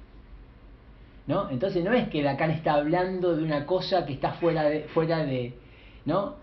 [1.27, 1.51] ¿No?
[1.51, 5.25] Entonces no es que Lacan está hablando de una cosa que está fuera de, fuera
[5.25, 5.55] de,
[6.05, 6.37] ¿no?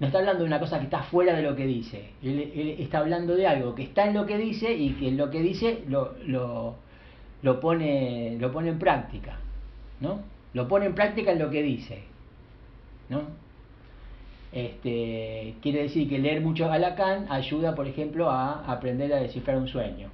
[0.00, 2.12] No está hablando de una cosa que está fuera de lo que dice.
[2.22, 5.42] Él, está hablando de algo que está en lo que dice y que lo que
[5.42, 6.76] dice lo, lo,
[7.42, 9.36] lo, pone, lo pone en práctica.
[10.00, 10.22] ¿no?
[10.54, 12.02] Lo pone en práctica en lo que dice.
[13.10, 13.24] ¿no?
[14.52, 19.58] Este, quiere decir que leer mucho a Lacan ayuda, por ejemplo, a aprender a descifrar
[19.58, 20.08] un sueño.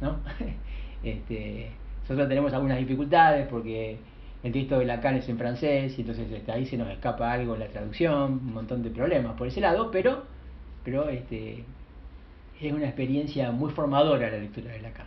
[0.00, 0.20] ¿no?
[1.02, 1.70] este,
[2.02, 3.98] nosotros tenemos algunas dificultades porque
[4.46, 7.54] el texto de Lacan es en francés y entonces este, ahí se nos escapa algo
[7.54, 10.22] en la traducción, un montón de problemas por ese lado, pero,
[10.84, 11.64] pero este,
[12.60, 15.06] es una experiencia muy formadora la lectura de Lacan.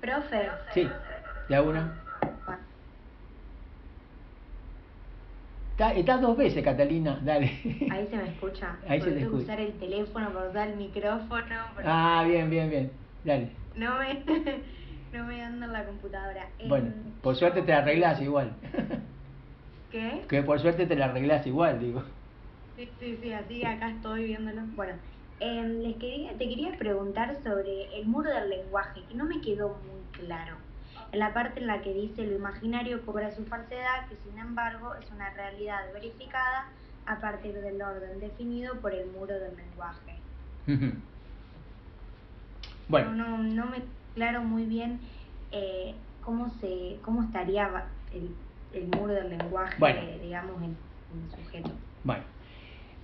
[0.00, 0.48] Profe.
[0.72, 0.88] Sí,
[1.48, 1.92] ¿ya una?
[5.96, 7.46] Estás dos veces, Catalina, dale.
[7.90, 8.76] Ahí se me escucha.
[8.88, 9.42] Ahí se te escucha.
[9.42, 11.56] usar el teléfono, por usar el micrófono.
[11.84, 12.90] Ah, bien, bien, bien.
[13.24, 13.50] Dale.
[13.78, 14.24] No me,
[15.12, 16.48] no me ando en la computadora.
[16.68, 18.52] Bueno, por suerte te la arreglas igual.
[19.90, 20.24] ¿Qué?
[20.28, 22.02] Que por suerte te la arreglas igual, digo.
[22.76, 24.62] Sí, sí, sí, así acá estoy viéndolo.
[24.74, 24.94] Bueno,
[25.40, 29.80] em, les quería, te quería preguntar sobre el muro del lenguaje, que no me quedó
[29.84, 30.56] muy claro.
[31.12, 34.94] En la parte en la que dice lo imaginario cobra su falsedad, que sin embargo
[34.96, 36.66] es una realidad verificada
[37.06, 40.14] a partir del orden definido por el muro del lenguaje.
[42.88, 43.12] Bueno.
[43.12, 43.82] No, no, me
[44.14, 45.00] claro muy bien
[45.52, 48.34] eh, cómo se cómo estaría el,
[48.72, 50.76] el muro del lenguaje, digamos, en,
[51.14, 51.70] el sujeto.
[52.04, 52.24] Bueno.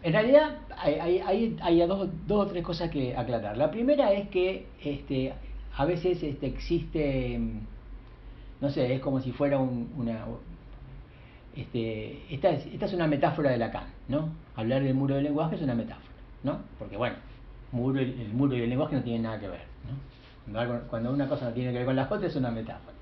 [0.03, 3.57] En realidad hay, hay, hay dos, dos, o tres cosas que aclarar.
[3.57, 5.33] La primera es que este,
[5.77, 7.41] a veces este, existe,
[8.61, 10.27] no sé, es como si fuera una...
[11.57, 14.29] Este, esta, es, esta es una metáfora de Lacan, ¿no?
[14.57, 16.59] Hablar del muro del lenguaje es una metáfora, ¿no?
[16.79, 17.17] Porque bueno,
[17.75, 19.75] muro, el muro y el lenguaje no tienen nada que ver.
[20.89, 22.95] Cuando una cosa no tiene que ver con la otra es una metáfora.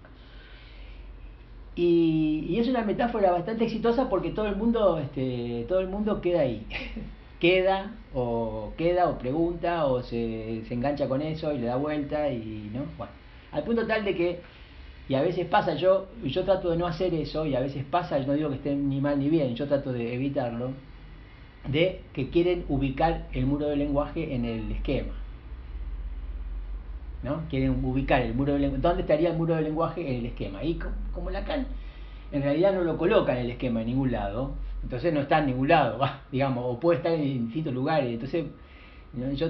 [1.74, 6.40] Y, es una metáfora bastante exitosa porque todo el mundo, este, todo el mundo queda
[6.40, 6.66] ahí.
[7.40, 12.30] queda o queda o pregunta o se, se, engancha con eso y le da vuelta
[12.30, 13.12] y no bueno
[13.50, 14.40] al punto tal de que
[15.08, 18.16] y a veces pasa yo yo trato de no hacer eso y a veces pasa
[18.20, 20.70] yo no digo que esté ni mal ni bien yo trato de evitarlo
[21.68, 25.12] de que quieren ubicar el muro del lenguaje en el esquema
[27.22, 27.42] ¿no?
[27.48, 28.83] Quieren ubicar el muro del lenguaje.
[28.83, 30.64] ¿Dónde estaría el muro del lenguaje en el esquema?
[30.64, 30.79] Y
[31.12, 31.66] como, Lacan
[32.33, 35.46] en realidad no lo coloca en el esquema en ningún lado, entonces no está en
[35.46, 36.01] ningún lado,
[36.33, 38.11] digamos, o puede estar en distintos lugares.
[38.11, 38.46] Entonces
[39.37, 39.48] yo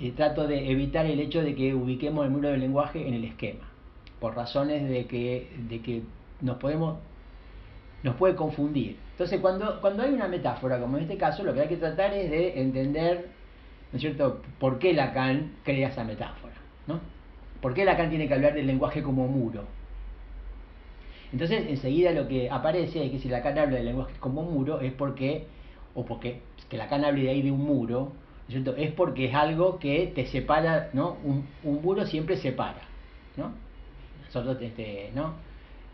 [0.00, 3.24] eh, trato de evitar el hecho de que ubiquemos el muro del lenguaje en el
[3.24, 3.68] esquema,
[4.20, 6.02] por razones de que, de que
[6.40, 6.98] nos podemos
[8.02, 8.96] nos puede confundir.
[9.12, 12.14] Entonces, cuando, cuando hay una metáfora, como en este caso, lo que hay que tratar
[12.14, 13.28] es de entender,
[13.92, 16.54] ¿no es cierto?, por qué Lacan crea esa metáfora.
[16.86, 17.00] ¿no?
[17.60, 19.64] ¿Por qué Lacan tiene que hablar del lenguaje como muro?
[21.32, 24.92] Entonces, enseguida lo que aparece es que si Lacan habla del lenguaje como muro es
[24.92, 25.46] porque,
[25.94, 28.12] o porque que Lacan hable de ahí de un muro,
[28.48, 31.16] es porque es algo que te separa, ¿no?
[31.22, 31.46] Un,
[31.82, 32.82] muro siempre separa,
[33.36, 33.52] ¿no?
[34.24, 35.34] Nosotros, este, ¿no?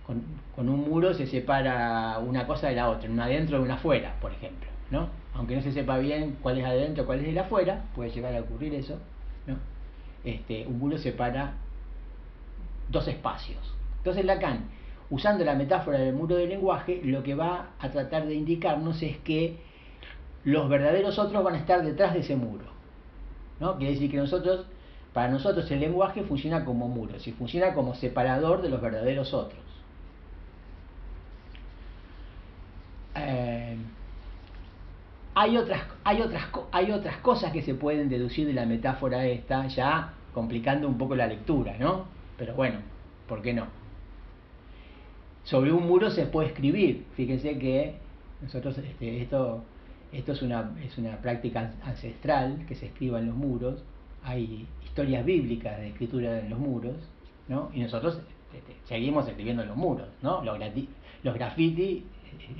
[0.06, 4.14] Con, un muro se separa una cosa de la otra, una adentro y una afuera,
[4.20, 5.08] por ejemplo, ¿no?
[5.34, 8.40] Aunque no se sepa bien cuál es adentro, cuál es el afuera, puede llegar a
[8.40, 8.98] ocurrir eso,
[9.46, 9.56] ¿no?
[10.24, 11.54] este, un muro separa
[12.88, 13.58] dos espacios.
[13.98, 14.66] Entonces Lacan,
[15.10, 19.18] usando la metáfora del muro del lenguaje, lo que va a tratar de indicarnos es
[19.18, 19.58] que
[20.44, 22.64] los verdaderos otros van a estar detrás de ese muro.
[23.60, 23.76] ¿no?
[23.78, 24.22] Quiere decir que
[25.12, 29.60] para nosotros el lenguaje funciona como muro, es funciona como separador de los verdaderos otros.
[33.14, 33.76] Eh,
[35.38, 39.66] hay otras, hay, otras, hay otras cosas que se pueden deducir de la metáfora esta,
[39.68, 42.06] ya complicando un poco la lectura, ¿no?
[42.38, 42.78] Pero bueno,
[43.28, 43.66] ¿por qué no?
[45.44, 47.04] Sobre un muro se puede escribir.
[47.16, 47.96] Fíjense que
[48.40, 49.62] nosotros este, esto
[50.10, 53.82] esto es una, es una práctica ancestral que se escriba en los muros.
[54.24, 56.96] Hay historias bíblicas de escritura en los muros,
[57.46, 57.70] ¿no?
[57.74, 58.22] Y nosotros
[58.54, 60.42] este, seguimos escribiendo en los muros, ¿no?
[60.42, 60.58] Los,
[61.22, 62.04] los graffiti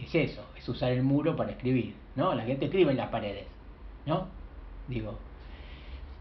[0.02, 2.34] es eso, es usar el muro para escribir, ¿no?
[2.34, 3.44] La gente escribe en las paredes,
[4.06, 4.28] ¿no?
[4.88, 5.18] Digo.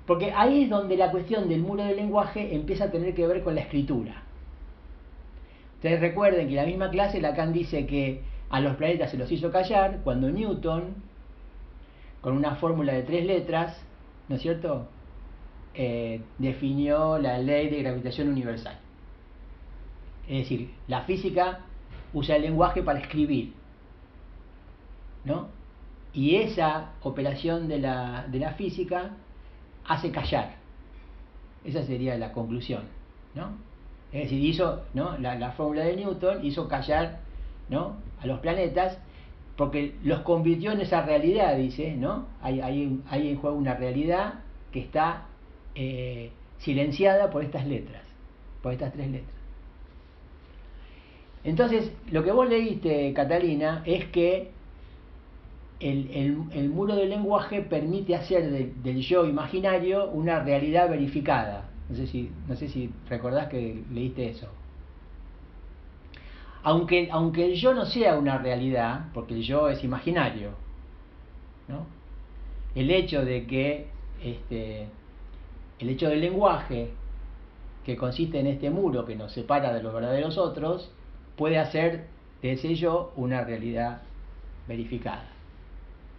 [0.05, 3.43] Porque ahí es donde la cuestión del muro del lenguaje empieza a tener que ver
[3.43, 4.23] con la escritura.
[5.75, 9.31] Ustedes recuerden que en la misma clase Lacan dice que a los planetas se los
[9.31, 10.95] hizo callar cuando Newton
[12.21, 13.79] con una fórmula de tres letras,
[14.29, 14.87] ¿no es cierto?
[15.73, 18.79] Eh, definió la ley de gravitación universal.
[20.27, 21.59] Es decir, la física
[22.15, 23.53] usa el lenguaje para escribir,
[25.25, 25.49] ¿no?
[26.13, 29.11] Y esa operación de la, de la física
[29.85, 30.55] hace callar.
[31.65, 32.83] Esa sería la conclusión,
[33.35, 33.57] ¿no?
[34.13, 35.17] Es decir, hizo, ¿no?
[35.17, 37.19] La, la fórmula de Newton hizo callar,
[37.69, 37.97] ¿no?
[38.21, 38.97] A los planetas
[39.57, 42.27] porque los convirtió en esa realidad, dice, ¿no?
[42.41, 44.35] Hay, hay, hay en juego una realidad
[44.71, 45.25] que está
[45.75, 48.03] eh, silenciada por estas letras,
[48.61, 49.34] por estas tres letras.
[51.45, 54.51] Entonces, lo que vos leíste, Catalina, es que
[55.79, 61.69] el, muro del lenguaje permite hacer del yo imaginario una realidad verificada.
[61.89, 64.49] No sé si, no sé si recordás que leíste eso
[66.65, 70.49] aunque, aunque el yo no sea una realidad, porque el yo es imaginario,
[71.67, 71.85] ¿no?
[72.73, 73.85] el hecho de que
[74.23, 74.87] este,
[75.77, 76.89] el hecho del lenguaje,
[77.85, 80.91] que consiste en este muro que nos separa de los verdaderos otros,
[81.37, 82.05] puede hacer
[82.41, 84.01] de ese yo una realidad
[84.67, 85.25] verificada.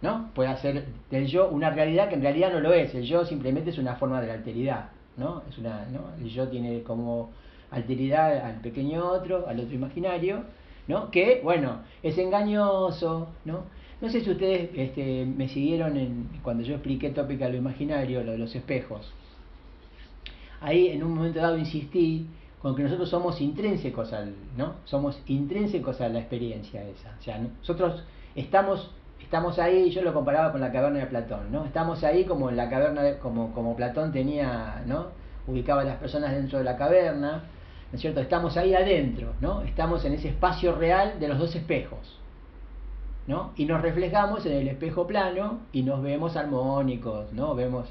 [0.01, 0.29] ¿No?
[0.35, 2.93] Puede hacer del yo una realidad que en realidad no lo es.
[2.93, 4.89] El yo simplemente es una forma de la alteridad.
[5.17, 5.41] ¿no?
[5.49, 6.11] Es una, ¿no?
[6.23, 7.31] El yo tiene como
[7.71, 10.43] alteridad al pequeño otro, al otro imaginario,
[10.87, 11.11] ¿no?
[11.11, 13.63] Que, bueno, es engañoso, ¿no?
[13.99, 18.33] No sé si ustedes este, me siguieron en, cuando yo expliqué tópica lo imaginario, lo
[18.33, 19.11] de los espejos.
[20.61, 22.27] Ahí en un momento dado insistí
[22.61, 24.75] con que nosotros somos intrínsecos al, ¿no?
[24.85, 27.15] Somos intrínsecos a la experiencia esa.
[27.19, 28.03] O sea, nosotros
[28.35, 28.91] estamos,
[29.21, 31.65] estamos ahí, yo lo comparaba con la caverna de Platón, ¿no?
[31.65, 35.07] Estamos ahí como en la caverna, como, como Platón tenía, ¿no?
[35.45, 37.43] Ubicaba a las personas dentro de la caverna,
[37.91, 38.21] ¿no es cierto?
[38.21, 39.61] Estamos ahí adentro, ¿no?
[39.61, 42.19] Estamos en ese espacio real de los dos espejos,
[43.27, 43.51] ¿no?
[43.55, 47.53] Y nos reflejamos en el espejo plano y nos vemos armónicos, ¿no?
[47.53, 47.87] Vemos,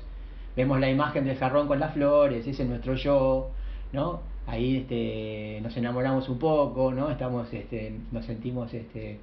[0.56, 3.50] vemos la imagen del jarrón con las flores, ese es nuestro yo,
[3.92, 4.20] ¿no?
[4.46, 7.10] Ahí este, nos enamoramos un poco, ¿no?
[7.10, 9.18] Estamos, este, nos sentimos este,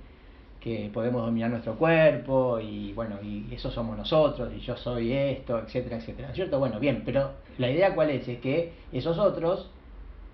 [0.60, 5.60] que podemos dominar nuestro cuerpo y bueno, y eso somos nosotros y yo soy esto,
[5.60, 6.60] etcétera, etcétera, ¿cierto?
[6.60, 9.70] Bueno, bien, pero la idea cuál es, es que esos otros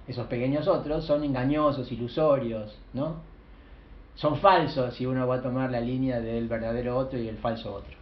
[0.10, 3.18] esos pequeños otros son engañosos, ilusorios, ¿no?
[4.16, 7.76] Son falsos si uno va a tomar la línea del verdadero otro y el falso
[7.76, 7.94] otro.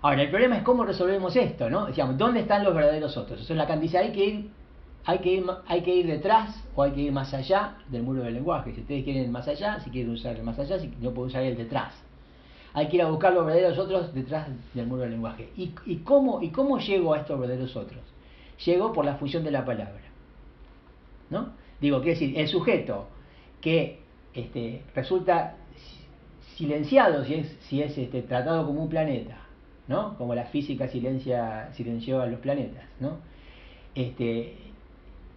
[0.00, 1.84] Ahora, el problema es cómo resolvemos esto, ¿no?
[1.84, 3.42] Decíamos, ¿dónde están los verdaderos otros?
[3.42, 4.46] Eso es la dice, hay que
[5.04, 8.22] hay que ir, hay que ir detrás o hay que ir más allá del muro
[8.22, 8.74] del lenguaje.
[8.74, 11.28] Si ustedes quieren ir más allá, si quieren usar el más allá, si no pueden
[11.28, 11.94] usar el detrás.
[12.72, 15.48] Hay que ir a buscar los verdaderos otros detrás del muro del lenguaje.
[15.56, 18.00] ¿Y, y, cómo, ¿Y cómo llego a estos verdaderos otros?
[18.64, 20.10] Llego por la función de la palabra.
[21.30, 21.52] ¿no?
[21.80, 23.08] Digo, quiere decir, el sujeto
[23.60, 24.00] que
[24.34, 25.56] este, resulta
[26.56, 29.38] silenciado si es, si es este, tratado como un planeta,
[29.88, 30.16] ¿no?
[30.18, 33.18] Como la física silencia, silenció a los planetas, ¿no?
[33.94, 34.56] Este,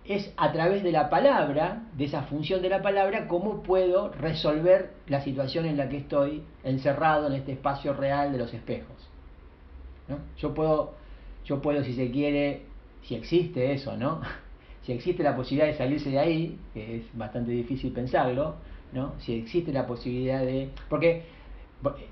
[0.05, 4.91] es a través de la palabra, de esa función de la palabra, cómo puedo resolver
[5.07, 9.09] la situación en la que estoy encerrado en este espacio real de los espejos.
[10.09, 10.17] ¿no?
[10.37, 10.93] Yo puedo,
[11.45, 12.63] yo puedo, si se quiere,
[13.03, 14.21] si existe eso, ¿no?
[14.83, 18.55] si existe la posibilidad de salirse de ahí, que es bastante difícil pensarlo,
[18.91, 19.13] ¿no?
[19.19, 20.69] si existe la posibilidad de...
[20.89, 21.23] Porque,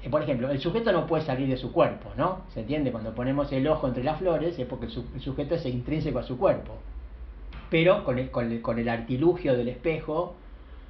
[0.10, 2.42] por ejemplo, el sujeto no puede salir de su cuerpo, ¿no?
[2.54, 2.92] ¿Se entiende?
[2.92, 6.38] Cuando ponemos el ojo entre las flores es porque el, sujeto es intrínseco a su
[6.38, 6.74] cuerpo.
[7.72, 10.36] Pero con el, con, el, con el artilugio del espejo,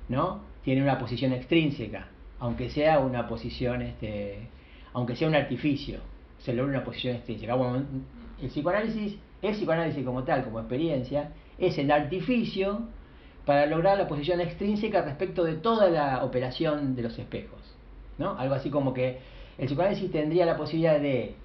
[0.10, 0.42] ¿no?
[0.64, 2.08] Tiene una posición extrínseca,
[2.40, 4.50] aunque sea una posición, este,
[4.94, 6.00] aunque sea un artificio,
[6.40, 7.56] se logra una posición extrínseca.
[8.42, 12.82] El psicoanálisis, el psicoanálisis como tal, como experiencia, es el artificio
[13.46, 17.60] para lograr la posición extrínseca respecto de toda la operación de los espejos.
[18.18, 18.38] ¿no?
[18.38, 19.20] Algo así como que
[19.60, 21.36] el psicoanálisis tendría la posibilidad de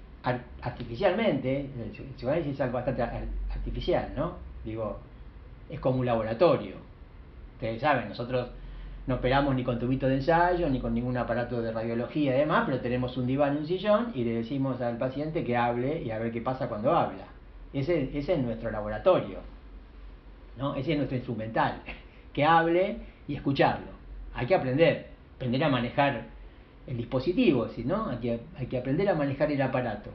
[0.61, 4.33] artificialmente, el psicoanálisis es algo bastante artificial, ¿no?
[4.65, 4.99] Digo,
[5.69, 6.75] es como un laboratorio.
[7.55, 8.49] Ustedes saben, nosotros
[9.07, 12.63] no operamos ni con tubito de ensayo, ni con ningún aparato de radiología y demás,
[12.65, 16.19] pero tenemos un diván un sillón y le decimos al paciente que hable y a
[16.19, 17.25] ver qué pasa cuando habla.
[17.73, 19.39] Ese, es nuestro laboratorio,
[20.57, 20.75] ¿no?
[20.75, 21.81] Ese es nuestro instrumental,
[22.33, 23.91] que hable y escucharlo.
[24.33, 26.25] Hay que aprender, aprender a manejar
[26.85, 28.09] el dispositivo, ¿no?
[28.09, 30.11] Hay que, hay que aprender a manejar el aparato.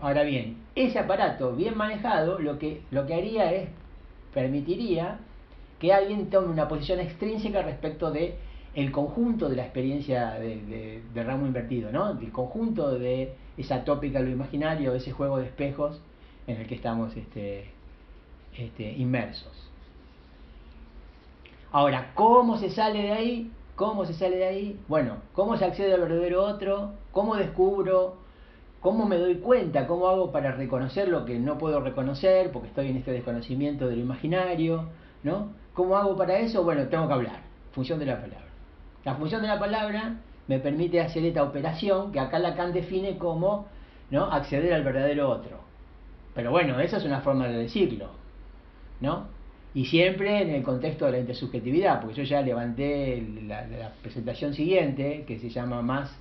[0.00, 3.68] Ahora bien, ese aparato bien manejado lo que, lo que haría es,
[4.34, 5.18] permitiría
[5.78, 8.36] que alguien tome una posición extrínseca respecto de
[8.74, 12.14] el conjunto de la experiencia de, ramo invertido, ¿no?
[12.14, 16.00] Del conjunto de esa tópica, lo imaginario, ese juego de espejos
[16.46, 17.70] en el que estamos este,
[18.56, 19.70] este, inmersos.
[21.70, 23.50] Ahora, ¿cómo se sale de ahí?
[23.76, 24.80] ¿Cómo se sale de ahí?
[24.88, 26.92] Bueno, ¿cómo se accede al verdadero otro?
[27.12, 28.23] ¿Cómo descubro?
[28.84, 29.86] ¿Cómo me doy cuenta?
[29.86, 33.96] ¿Cómo hago para reconocer lo que no puedo reconocer porque estoy en este desconocimiento de
[33.96, 34.90] lo imaginario?
[35.22, 35.52] ¿No?
[35.72, 36.62] ¿Cómo hago para eso?
[36.64, 37.40] Bueno, tengo que hablar.
[37.72, 38.44] Función de la palabra.
[39.06, 40.16] La función de la palabra
[40.48, 43.68] me permite hacer esta operación que acá Lacan define como
[44.10, 44.24] ¿no?
[44.24, 45.60] acceder al verdadero otro.
[46.34, 48.10] Pero bueno, esa es una forma de decirlo.
[49.00, 49.28] ¿no?
[49.72, 55.24] Y siempre en el contexto de la intersubjetividad, porque yo ya levanté la, presentación siguiente,
[55.26, 56.14] que se llama más,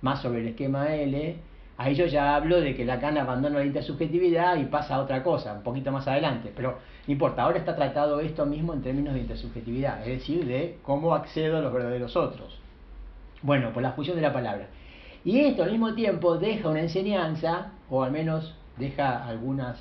[0.00, 1.36] más sobre el esquema L,
[1.76, 5.52] ahí yo ya hablo de que Lacan abandona la intersubjetividad y pasa a otra cosa,
[5.52, 9.20] un poquito más adelante, pero no importa, ahora está tratado esto mismo en términos de
[9.20, 12.58] intersubjetividad, es decir, de cómo accedo a los verdaderos otros.
[13.42, 14.66] Bueno, por la fusión de la palabra.
[15.24, 19.78] Y esto al mismo tiempo deja una enseñanza, o al menos deja algunas,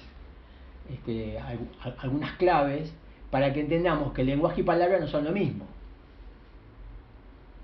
[0.89, 1.39] este,
[2.01, 2.93] algunas claves,
[3.31, 5.65] para que entendamos que lenguaje y palabra no son lo mismo.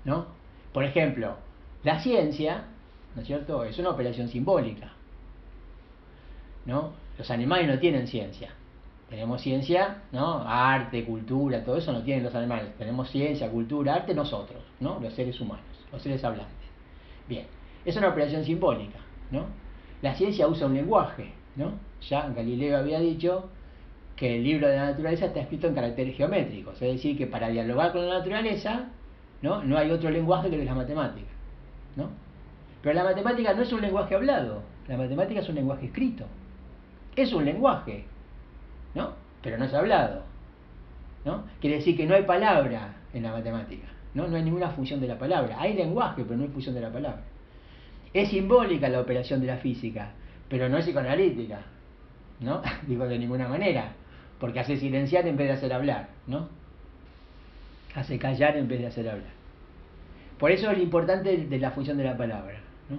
[0.04, 0.26] ¿No?
[0.72, 1.36] Por ejemplo,
[1.82, 2.64] la ciencia,
[3.14, 4.92] ¿no es cierto?, es una operación simbólica.
[6.66, 6.92] ¿No?
[7.18, 8.50] Los animales no tienen ciencia.
[9.12, 10.42] Tenemos ciencia, ¿no?
[10.46, 12.74] Arte, cultura, todo eso no tienen los animales.
[12.78, 14.98] Tenemos ciencia, cultura, arte nosotros, ¿no?
[15.00, 16.56] Los seres humanos, los seres hablantes.
[17.28, 17.46] Bien,
[17.84, 19.44] es una operación simbólica, ¿no?
[20.00, 21.72] La ciencia usa un lenguaje, ¿no?
[22.08, 23.50] Ya Galileo había dicho
[24.16, 27.48] que el libro de la naturaleza está escrito en caracteres geométricos, es decir, que para
[27.48, 28.88] dialogar con la naturaleza,
[29.42, 29.62] ¿no?
[29.62, 31.28] No hay otro lenguaje que la matemática,
[31.96, 32.08] ¿no?
[32.82, 36.26] Pero la matemática no es un lenguaje hablado, la matemática es un lenguaje escrito.
[37.14, 38.04] Es un lenguaje,
[38.94, 39.12] ¿no?
[39.42, 40.22] Pero no es hablado,
[41.24, 41.44] ¿no?
[41.60, 44.26] Quiere decir que no hay palabra en la matemática, ¿no?
[44.28, 45.60] No hay ninguna función de la palabra.
[45.60, 47.22] Hay lenguaje, pero no hay función de la palabra.
[48.14, 50.10] Es simbólica la operación de la física,
[50.48, 51.60] pero no es psicoanalítica,
[52.40, 52.62] ¿no?
[52.86, 53.92] Digo de ninguna manera,
[54.38, 56.48] porque hace silenciar en vez de hacer hablar, ¿no?
[57.94, 59.32] Hace callar en vez de hacer hablar.
[60.38, 62.58] Por eso es lo importante de la función de la palabra,
[62.90, 62.98] ¿no?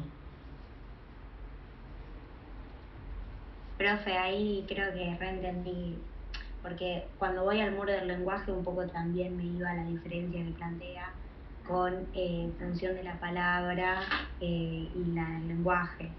[3.78, 5.96] Profe, ahí creo que reentendí,
[6.62, 10.44] porque cuando voy al muro del lenguaje un poco también me iba a la diferencia
[10.44, 11.10] que plantea
[11.68, 14.02] con eh, función de la palabra
[14.42, 16.10] eh, y la, el lenguaje.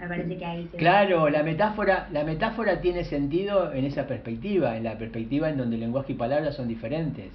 [0.00, 4.84] Me parece que ahí Claro, la metáfora, la metáfora tiene sentido en esa perspectiva, en
[4.84, 7.30] la perspectiva en donde lenguaje y palabra son diferentes.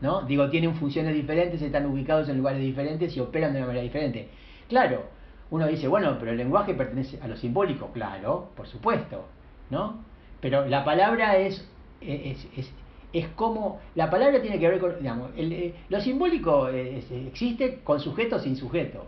[0.00, 0.22] ¿No?
[0.22, 4.28] Digo, tienen funciones diferentes, están ubicados en lugares diferentes y operan de una manera diferente.
[4.68, 5.04] Claro,
[5.50, 9.26] uno dice, bueno, pero el lenguaje pertenece a lo simbólico, claro, por supuesto,
[9.70, 10.04] ¿no?
[10.40, 11.68] Pero la palabra es,
[12.00, 12.72] es, es,
[13.12, 18.00] es como, la palabra tiene que ver con, digamos, el, eh, lo simbólico existe con
[18.00, 19.06] sujeto sin sujeto,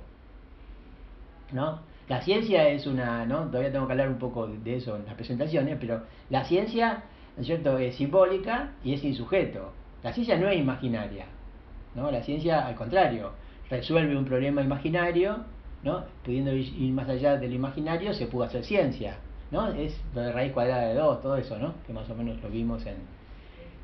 [1.53, 1.81] ¿no?
[2.09, 3.49] La ciencia es una, ¿no?
[3.49, 7.03] Todavía tengo que hablar un poco de eso en las presentaciones, pero la ciencia,
[7.37, 9.73] ¿no es cierto?, es simbólica y es sin sujeto.
[10.03, 11.27] La ciencia no es imaginaria,
[11.95, 12.11] ¿no?
[12.11, 13.33] La ciencia, al contrario,
[13.69, 15.45] resuelve un problema imaginario
[15.83, 16.05] ¿no?
[16.25, 19.19] Pudiendo ir más allá del imaginario, se pudo hacer ciencia,
[19.51, 19.69] ¿no?
[19.73, 21.75] Es lo de raíz cuadrada de 2, todo eso, ¿no?
[21.87, 22.97] Que más o menos lo vimos en,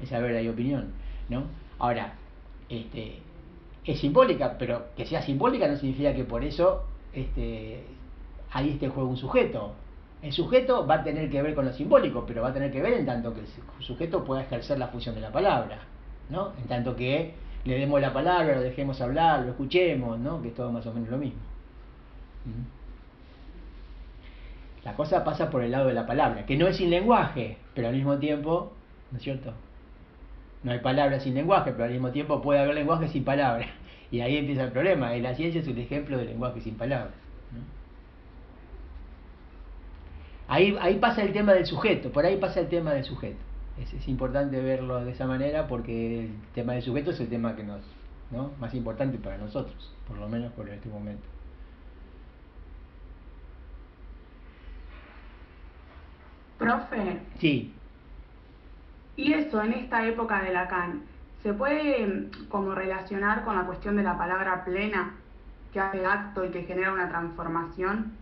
[0.03, 0.93] esa verdad y opinión,
[1.29, 1.45] ¿no?
[1.79, 2.15] Ahora,
[2.69, 3.19] este,
[3.85, 7.85] es simbólica, pero que sea simbólica no significa que por eso este,
[8.53, 9.73] ahí esté en juego un sujeto.
[10.23, 12.81] El sujeto va a tener que ver con lo simbólico, pero va a tener que
[12.81, 13.47] ver en tanto que el
[13.81, 15.81] sujeto pueda ejercer la función de la palabra,
[16.31, 16.53] ¿no?
[16.59, 20.41] En tanto que le demos la palabra, lo dejemos hablar, lo escuchemos, ¿no?
[20.41, 21.41] Que es todo más o menos lo mismo.
[24.85, 27.89] La cosa pasa por el lado de la palabra, que no es sin lenguaje, pero
[27.89, 28.73] al mismo tiempo,
[29.11, 29.55] ¿no es cierto?
[30.63, 33.67] No hay palabra sin lenguaje, pero al mismo tiempo puede haber lenguaje sin palabra.
[34.11, 35.13] Y ahí empieza el problema.
[35.17, 37.15] La ciencia es un ejemplo de lenguaje sin palabras.
[40.47, 43.39] Ahí, ahí pasa el tema del sujeto, por ahí pasa el tema del sujeto.
[43.83, 47.57] Es, es, importante verlo de esa manera porque el tema del sujeto es el tema
[47.57, 47.81] que nos,
[48.31, 48.53] ¿no?
[48.61, 51.27] más importante para nosotros, por lo menos por este momento.
[56.59, 57.73] Profe, Sí,
[59.17, 61.03] y eso en esta época de Lacan,
[61.43, 65.15] ¿se puede mm, como relacionar con la cuestión de la palabra plena,
[65.73, 68.13] que hace acto y que genera una transformación?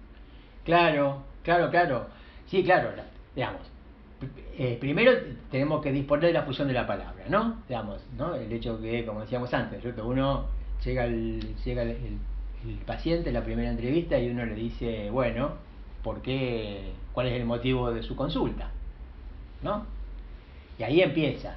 [0.64, 2.06] Claro, claro, claro.
[2.46, 3.04] Sí, claro, la-
[3.34, 3.60] digamos.
[4.56, 5.12] eh, primero
[5.50, 7.56] tenemos que disponer de la fusión de la palabra, ¿no?
[7.68, 8.34] Digamos, ¿no?
[8.34, 10.06] El hecho que, como decíamos antes, ¿cierto?
[10.06, 10.46] uno
[10.84, 12.18] llega el, llega el, el-
[12.68, 15.52] el paciente a la primera entrevista y uno le dice, bueno,
[16.02, 16.92] ¿por qué?
[17.12, 18.70] ¿Cuál es el motivo de su consulta?
[19.62, 19.86] ¿No?
[20.78, 21.56] Y ahí empieza.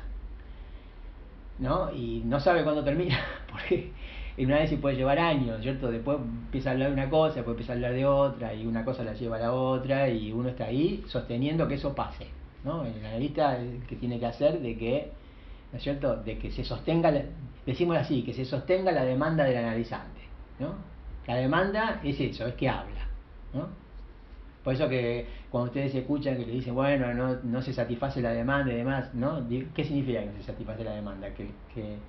[1.60, 1.92] ¿no?
[1.94, 3.18] Y no sabe cuándo termina,
[3.52, 3.92] porque
[4.38, 5.90] en una vez se puede llevar años, ¿cierto?
[5.90, 8.84] Después empieza a hablar de una cosa, después empieza a hablar de otra, y una
[8.84, 12.28] cosa la lleva a la otra, y uno está ahí sosteniendo que eso pase,
[12.64, 12.86] ¿no?
[12.86, 15.12] El analista que tiene que hacer de que,
[15.72, 17.14] ¿no es cierto?, de que se sostenga,
[17.66, 20.22] decimos así, que se sostenga la demanda del analizante,
[20.60, 20.76] ¿no?
[21.28, 23.08] La demanda es eso, es que habla,
[23.54, 23.85] ¿no?
[24.66, 28.32] Por eso que cuando ustedes escuchan que le dicen, bueno, no, no se satisface la
[28.32, 29.48] demanda y demás, ¿no?
[29.48, 31.30] ¿Qué significa que no se satisface la demanda?
[31.36, 32.00] Que, que,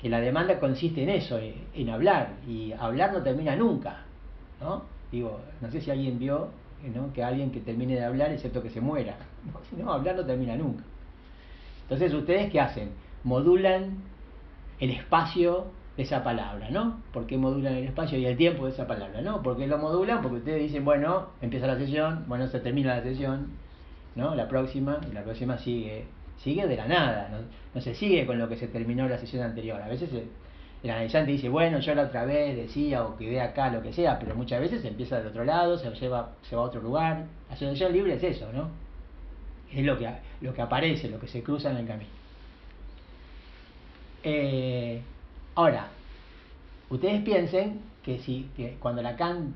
[0.00, 4.02] que, la demanda consiste en eso, en, hablar, y hablar no termina nunca,
[4.60, 4.82] ¿no?
[5.12, 6.48] Digo, no sé si alguien vio
[6.92, 7.12] ¿no?
[7.12, 9.16] que alguien que termine de hablar, excepto que se muera.
[9.70, 10.82] Si no, hablar no termina nunca.
[11.82, 12.90] Entonces, ¿ustedes qué hacen?
[13.22, 13.98] Modulan
[14.80, 15.66] el espacio
[15.96, 17.02] esa palabra, ¿no?
[17.12, 19.42] ¿Por qué modulan el espacio y el tiempo de esa palabra, ¿no?
[19.42, 20.22] ¿Por qué lo modulan?
[20.22, 23.48] Porque ustedes dicen, bueno, empieza la sesión, bueno, se termina la sesión,
[24.14, 24.34] ¿no?
[24.34, 26.06] La próxima, y la próxima sigue,
[26.38, 27.38] sigue de la nada, no,
[27.74, 29.82] no se sigue con lo que se terminó la sesión anterior.
[29.82, 33.82] A veces el, analizante dice, bueno, yo la otra vez decía o quedé acá, lo
[33.82, 36.64] que sea, pero muchas veces se empieza del otro lado, se lleva, se va a
[36.64, 37.26] otro lugar.
[37.48, 38.70] La asociación libre es eso, ¿no?
[39.70, 40.08] Es lo que,
[40.40, 42.10] lo que aparece, lo que se cruza en el camino.
[44.24, 45.02] Eh,
[45.54, 45.88] ahora,
[46.90, 49.54] ustedes piensen que si que cuando Lacan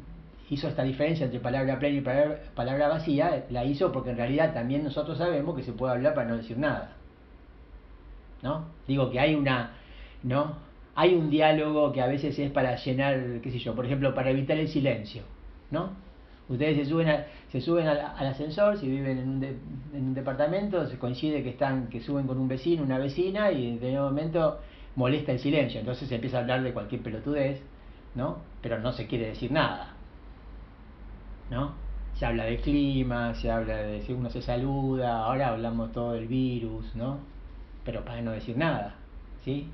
[0.48, 2.00] hizo esta diferencia entre palabra plena y
[2.54, 6.28] palabra, vacía, la hizo porque en realidad también nosotros sabemos que se puede hablar para
[6.28, 6.92] no decir nada.
[8.42, 8.66] ¿No?
[8.86, 9.72] Digo que hay una,
[10.22, 10.54] ¿no?
[10.94, 14.30] Hay un diálogo que a veces es para llenar, qué sé yo, por ejemplo, para
[14.30, 15.22] evitar el silencio,
[15.70, 15.90] ¿no?
[16.48, 19.56] Ustedes se suben, a- se suben al, ascensor, si viven en un, de-
[19.94, 23.66] en un departamento, se coincide que están que suben con un vecino, una vecina, y
[23.66, 24.58] en determinado momento
[24.96, 25.78] molesta el silencio.
[25.80, 27.62] Entonces se empieza a hablar de cualquier pelotudez,
[28.14, 28.38] ¿no?
[28.62, 29.94] Pero no se quiere decir nada,
[31.50, 31.72] ¿no?
[32.14, 36.26] Se habla de clima, se habla de si uno se saluda, ahora hablamos todo del
[36.26, 37.18] virus, ¿no?
[37.84, 38.94] Pero para no decir nada,
[39.44, 39.68] ¿sí?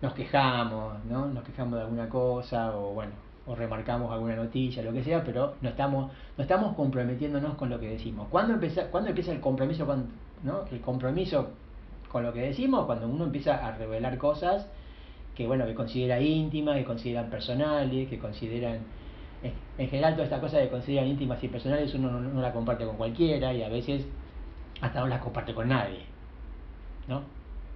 [0.00, 1.26] Nos quejamos, ¿no?
[1.26, 3.12] Nos quejamos de alguna cosa o bueno,
[3.46, 7.78] o remarcamos alguna noticia, lo que sea, pero no estamos, no estamos comprometiéndonos con lo
[7.78, 8.28] que decimos.
[8.30, 9.86] ¿Cuándo empieza, ¿cuándo empieza el compromiso
[10.42, 10.64] ¿no?
[10.70, 11.50] El compromiso
[12.14, 12.86] con lo que decimos?
[12.86, 14.68] Cuando uno empieza a revelar cosas
[15.34, 18.78] que bueno, que considera íntimas, que consideran personales, que consideran
[19.42, 22.52] en- en general toda esta cosa que consideran íntimas y personales uno no, no la
[22.52, 24.06] comparte con cualquiera y a veces
[24.80, 26.02] hasta no la comparte con nadie.
[27.08, 27.22] ¿no?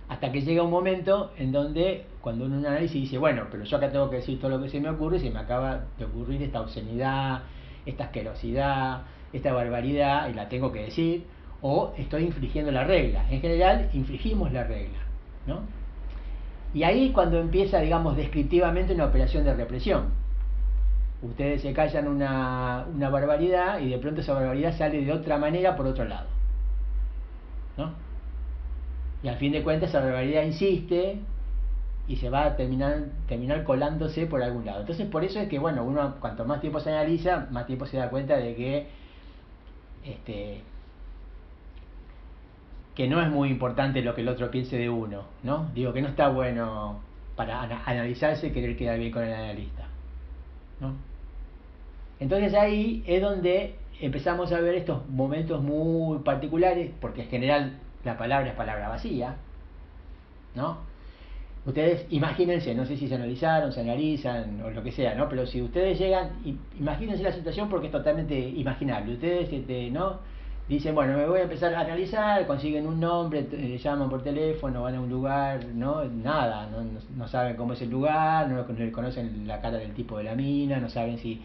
[0.09, 3.76] Hasta que llega un momento en donde cuando uno analiza y dice, bueno, pero yo
[3.76, 6.41] acá tengo que decir todo lo que se me ocurre se me acaba de ocurrir
[6.43, 7.43] esta obscenidad,
[7.86, 11.24] esta asquerosidad, esta barbaridad y la tengo que decir,
[11.62, 13.26] o estoy infringiendo la regla.
[13.30, 14.98] En general, infringimos la regla,
[15.46, 15.61] ¿no?
[16.74, 20.11] Y ahí cuando empieza, digamos, descriptivamente una operación de represión.
[21.22, 25.74] Ustedes se callan una, una barbaridad y de pronto esa barbaridad sale de otra manera
[25.76, 26.28] por otro lado.
[27.76, 27.92] ¿No?
[29.22, 31.18] Y al fin de cuentas esa barbaridad insiste
[32.06, 34.80] y se va a terminar, terminar colándose por algún lado.
[34.80, 37.96] Entonces por eso es que, bueno, uno cuanto más tiempo se analiza, más tiempo se
[37.96, 38.86] da cuenta de que
[40.04, 40.62] este,
[42.99, 45.70] que no es muy importante lo que el otro piense de uno, ¿no?
[45.72, 46.99] Digo que no está bueno
[47.36, 49.84] para ana- analizarse querer quedar bien con el analista,
[50.80, 50.96] ¿no?
[52.18, 58.18] Entonces ahí es donde empezamos a ver estos momentos muy particulares, porque en general la
[58.18, 59.36] palabra es palabra vacía,
[60.57, 60.78] ¿no?
[61.66, 65.28] Ustedes imagínense, no sé si se analizaron, se analizan o lo que sea, ¿no?
[65.28, 66.30] Pero si ustedes llegan,
[66.76, 69.12] imagínense la situación porque es totalmente imaginable.
[69.12, 70.18] Ustedes, este, ¿no?
[70.68, 74.82] Dicen, bueno, me voy a empezar a analizar, consiguen un nombre, eh, llaman por teléfono,
[74.82, 76.04] van a un lugar, ¿no?
[76.04, 79.94] Nada, no, no- no saben cómo es el lugar, no con- conocen la cara del
[79.94, 81.40] tipo de la mina, no saben si,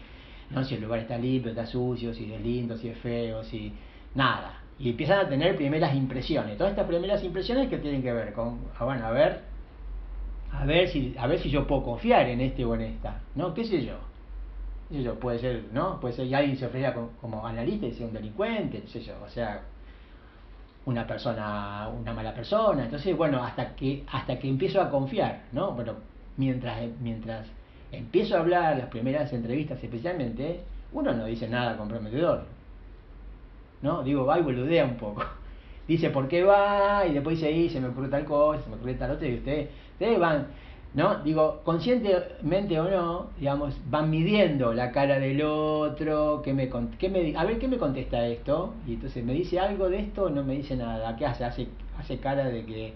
[0.50, 0.62] ¿no?
[0.62, 3.72] si el lugar está limpio, está sucio, si es lindo, si es feo, si...
[4.14, 4.60] Nada.
[4.78, 6.56] Y empiezan a tener primeras impresiones.
[6.58, 9.40] Todas estas primeras impresiones que tienen que ver con, ah, bueno, a ver,
[10.52, 13.54] a ver si a ver si yo puedo confiar en este o en esta no
[13.54, 13.94] qué sé yo
[15.20, 18.12] puede ser no puede ser que alguien se ofrezca como, como analista y sea un
[18.12, 19.62] delincuente qué sé yo o sea
[20.86, 25.72] una persona una mala persona entonces bueno hasta que hasta que empiezo a confiar no
[25.72, 25.94] bueno
[26.36, 27.46] mientras mientras
[27.92, 30.60] empiezo a hablar las primeras entrevistas especialmente
[30.92, 32.44] uno no dice nada comprometedor
[33.84, 34.02] ¿no?
[34.02, 35.22] Digo, va y boludea un poco.
[35.86, 38.76] Dice por qué va y después dice, ahí se me ocurre tal cosa, se me
[38.76, 40.46] ocurre tal otra y ustedes, ustedes van,
[40.94, 41.16] ¿no?
[41.16, 46.66] Digo, conscientemente o no, digamos, van midiendo la cara del otro, ¿qué me,
[47.10, 48.74] me, a ver, ¿qué me contesta esto?
[48.86, 51.16] Y entonces, ¿me dice algo de esto no me dice nada?
[51.16, 51.44] ¿Qué hace?
[51.44, 51.68] Hace,
[51.98, 52.94] hace cara de que,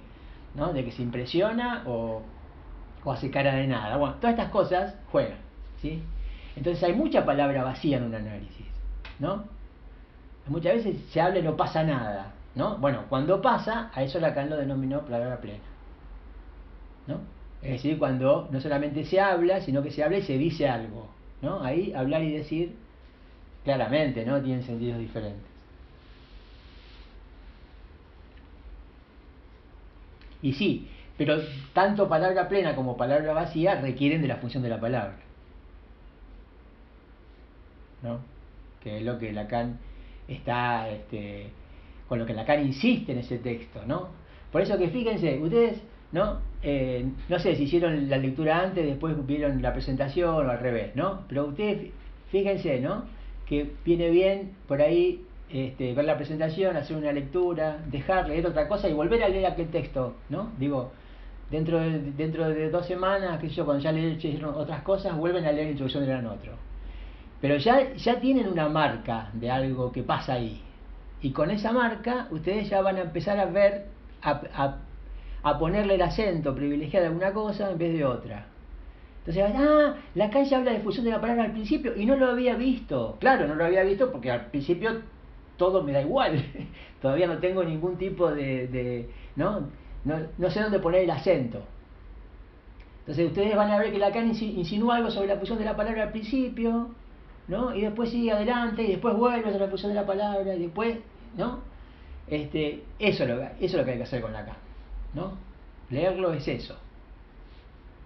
[0.54, 0.72] ¿no?
[0.72, 2.22] De que se impresiona o,
[3.04, 3.96] o hace cara de nada.
[3.96, 5.38] Bueno, todas estas cosas juegan,
[5.82, 6.00] ¿sí?
[6.54, 8.66] Entonces hay mucha palabra vacía en un análisis,
[9.18, 9.44] ¿no?
[10.46, 12.76] Muchas veces se habla y no pasa nada, ¿no?
[12.78, 15.64] Bueno, cuando pasa, a eso Lacan lo denominó palabra plena,
[17.08, 17.37] ¿no?
[17.62, 21.08] Es decir, cuando no solamente se habla, sino que se habla y se dice algo,
[21.42, 21.62] ¿no?
[21.62, 22.74] Ahí hablar y decir
[23.64, 24.40] claramente, ¿no?
[24.40, 25.46] Tienen sentidos diferentes.
[30.40, 31.40] Y sí, pero
[31.72, 35.16] tanto palabra plena como palabra vacía requieren de la función de la palabra.
[38.02, 38.20] ¿no?
[38.82, 39.78] que es lo que Lacan
[40.28, 41.50] está, este,
[42.08, 44.08] con lo que Lacan insiste en ese texto, ¿no?
[44.52, 45.80] Por eso que fíjense, ustedes,
[46.12, 46.40] ¿no?
[46.62, 50.94] Eh, no sé si hicieron la lectura antes, después vieron la presentación o al revés,
[50.96, 51.24] ¿no?
[51.28, 51.90] Pero ustedes,
[52.30, 53.04] fíjense, ¿no?
[53.46, 58.68] Que viene bien por ahí este, ver la presentación, hacer una lectura, dejar, leer otra
[58.68, 60.50] cosa y volver a leer aquel texto, ¿no?
[60.58, 60.92] Digo,
[61.50, 65.52] dentro de, dentro de dos semanas, que yo, cuando ya leyeron otras cosas, vuelven a
[65.52, 66.52] leer la introducción del otro.
[67.40, 70.60] Pero ya, ya tienen una marca de algo que pasa ahí.
[71.22, 73.86] Y con esa marca ustedes ya van a empezar a ver,
[74.22, 74.76] a, a,
[75.58, 78.46] ponerle el acento privilegiado a alguna cosa en vez de otra.
[79.26, 82.26] Entonces, ah, la calle habla de fusión de la palabra al principio y no lo
[82.26, 83.16] había visto.
[83.20, 85.02] Claro, no lo había visto porque al principio
[85.58, 86.42] todo me da igual.
[87.02, 89.68] Todavía no tengo ningún tipo de, ¿no?
[90.04, 90.16] ¿no?
[90.38, 91.62] No sé dónde poner el acento.
[93.00, 96.04] Entonces ustedes van a ver que Lacan insinúa algo sobre la fusión de la palabra
[96.04, 96.90] al principio,
[97.48, 97.74] ¿no?
[97.74, 100.98] Y después sigue adelante y después vuelve a la fusión de la palabra y después,
[101.36, 101.60] ¿no?
[102.26, 104.56] Este, eso, es lo, eso es lo que hay que hacer con Lacan,
[105.14, 105.32] ¿no?
[105.90, 106.76] Leerlo es eso,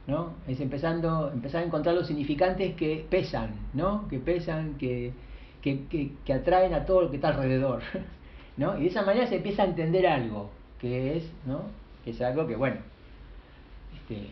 [0.07, 0.35] ¿no?
[0.47, 4.09] Es empezando, empezar a encontrar los significantes que pesan, ¿no?
[4.09, 5.13] Que pesan, que,
[5.61, 7.83] que, que, atraen a todo lo que está alrededor,
[8.57, 8.79] ¿no?
[8.79, 10.51] Y de esa manera se empieza a entender algo,
[10.81, 11.63] que es, ¿no?
[12.05, 12.77] Que es algo que, bueno,
[13.95, 14.29] este,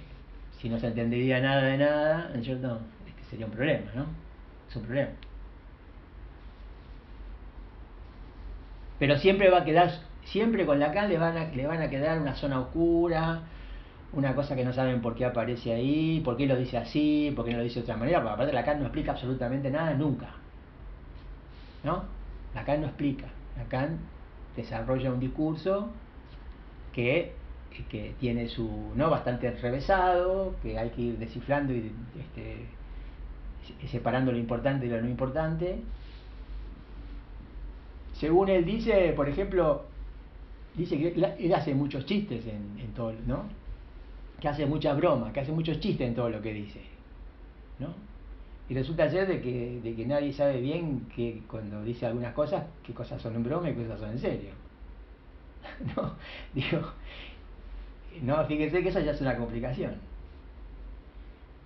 [0.61, 4.07] si no se entendería nada de nada, no, este sería un problema, ¿no?
[4.71, 5.11] es un problema.
[8.99, 9.91] Pero siempre va a quedar,
[10.25, 13.43] siempre con Lacan le van a, le van a quedar una zona oscura,
[14.12, 17.45] una cosa que no saben por qué aparece ahí, por qué lo dice así, por
[17.45, 20.31] qué no lo dice de otra manera, porque aparte Lacan no explica absolutamente nada nunca.
[21.85, 22.05] ¿No?
[22.55, 23.27] Lacan no explica.
[23.57, 23.99] Lacan
[24.57, 25.89] desarrolla un discurso
[26.93, 27.33] que,
[27.89, 29.11] que tiene su, ¿no?
[29.11, 32.66] bastante revesado, que hay que ir descifrando y este,
[33.89, 35.81] separando lo importante de lo no importante.
[38.14, 39.85] Según él dice, por ejemplo,
[40.75, 43.45] dice que él hace muchos chistes en, todo, ¿no?
[44.41, 46.81] Que hace muchas bromas, que hace muchos chistes en todo lo que dice,
[47.79, 47.89] ¿no?
[48.68, 52.64] Y resulta ser de que, de que nadie sabe bien que cuando dice algunas cosas,
[52.85, 54.51] qué cosas son en broma y qué cosas son en serio.
[55.97, 56.14] ¿No?
[56.55, 56.93] Digo,
[58.23, 59.95] no, fíjese que eso ya es una complicación.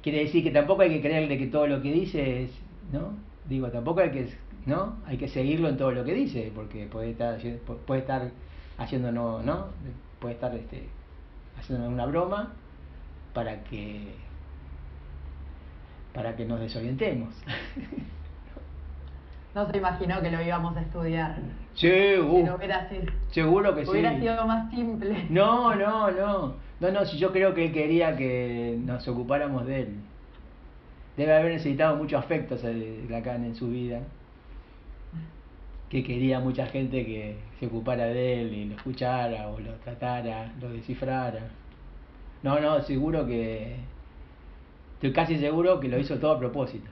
[0.02, 2.50] Quiere decir que tampoco hay que creerle que todo lo que dice es,
[2.92, 3.12] ¿no?
[3.48, 4.28] Digo, tampoco hay que,
[4.66, 4.96] ¿no?
[5.06, 7.38] Hay que seguirlo en todo lo que dice, porque puede estar,
[7.86, 8.30] puede estar
[8.78, 9.66] haciendo, ¿no?
[10.18, 10.88] Puede estar este,
[11.58, 12.52] haciendo una broma
[13.32, 14.14] para que
[16.14, 17.34] para que nos desorientemos.
[19.54, 21.36] No se imaginó que lo íbamos a estudiar.
[21.74, 22.44] Sí, uh,
[23.30, 23.90] seguro que sí.
[23.92, 25.26] Hubiera sido más simple.
[25.30, 26.54] No, no, no.
[26.80, 29.96] No, no, si yo creo que él quería que nos ocupáramos de él.
[31.16, 32.56] Debe haber necesitado mucho afecto
[33.08, 34.00] Lacan en su vida.
[35.94, 40.52] Que quería mucha gente que se ocupara de él y lo escuchara o lo tratara,
[40.60, 41.42] lo descifrara.
[42.42, 43.76] No, no, seguro que.
[44.94, 46.90] Estoy casi seguro que lo hizo todo a propósito.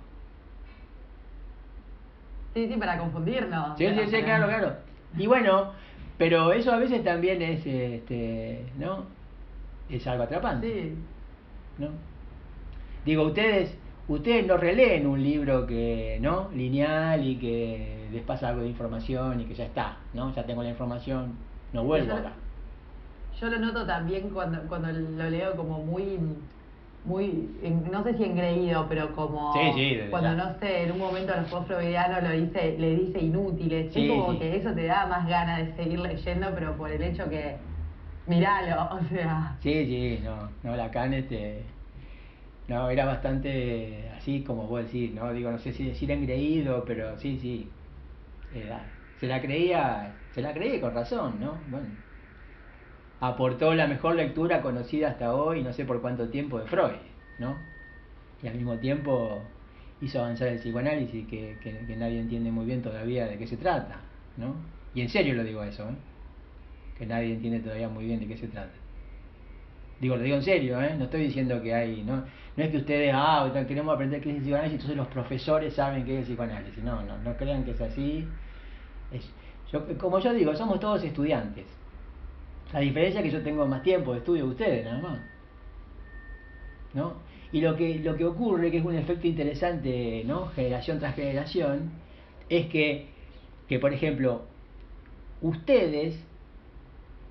[2.55, 3.77] Sí, sí, para confundirnos.
[3.77, 4.77] Sí, sí, sí, claro, claro.
[5.19, 5.73] Y bueno,
[6.17, 9.07] pero eso a veces también es, este, ¿no?
[9.91, 10.81] Es algo atrapante.
[10.81, 10.95] Sí.
[11.79, 11.89] ¿No?
[13.05, 13.77] Digo, ustedes,
[14.07, 16.53] ustedes no releen un libro que, ¿no?
[16.55, 20.35] Lineal y que les pasa algo de información y que ya está, ¿no?
[20.35, 21.35] Ya tengo la información,
[21.73, 22.33] no vuelvo acá.
[23.41, 26.19] Yo lo noto también cuando, cuando lo leo como muy
[27.05, 27.59] muy,
[27.91, 29.53] no sé si engreído, pero como
[30.11, 34.39] cuando no sé, en un momento los post lo dice, le dice inútiles, es como
[34.39, 37.57] que eso te da más ganas de seguir leyendo, pero por el hecho que
[38.27, 39.57] miralo, o sea.
[39.63, 41.65] Sí, sí, no, no, Lacan este
[42.69, 47.19] no, era bastante así como vos decís, no digo, no sé si decir engreído, pero
[47.19, 47.69] sí, sí.
[49.19, 51.59] Se la creía, se la creía con razón, ¿no?
[51.69, 51.87] Bueno,
[53.21, 56.97] aportó la mejor lectura conocida hasta hoy, no sé por cuánto tiempo, de Freud,
[57.39, 57.57] ¿no?
[58.43, 59.41] Y al mismo tiempo
[60.01, 64.01] hizo avanzar el psicoanálisis que, que, nadie entiende muy bien todavía de qué se trata,
[64.37, 64.57] ¿no?
[64.95, 65.95] Y en serio lo digo eso, ¿eh?
[66.99, 68.82] Que nadie entiende todavía muy bien de qué se trata.
[70.01, 70.95] Digo, lo digo en serio, ¿eh?
[70.99, 72.25] No estoy diciendo que hay, ¿no?
[72.57, 76.05] No es que ustedes, ah, queremos aprender qué es el psicoanálisis, entonces los profesores saben
[76.05, 76.83] qué es el psicoanálisis.
[76.83, 78.27] No, no, no crean que es así.
[79.11, 79.31] Es,
[79.73, 81.67] yo, como yo digo, somos todos estudiantes.
[82.73, 85.21] La diferencia que yo tengo más tiempo de estudio que ustedes, nada más.
[86.95, 87.15] ¿No?
[87.53, 90.49] Y lo que, lo que ocurre, que es un efecto interesante, ¿no?
[90.49, 91.91] Generación tras generación,
[92.49, 93.07] es que,
[93.69, 94.43] que por ejemplo,
[95.41, 96.19] ustedes,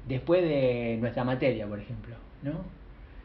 [0.08, 2.82] después de nuestra materia, por ejemplo, ¿no?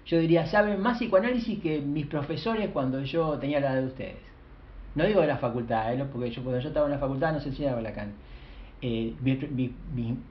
[0.07, 4.17] Yo diría, saben más psicoanálisis que mis profesores cuando yo tenía la edad de ustedes.
[4.95, 6.05] No digo de la facultad, ¿eh?
[6.11, 8.13] porque yo cuando yo estaba en la facultad no se enseñaba Lacan.
[8.81, 9.15] Eh,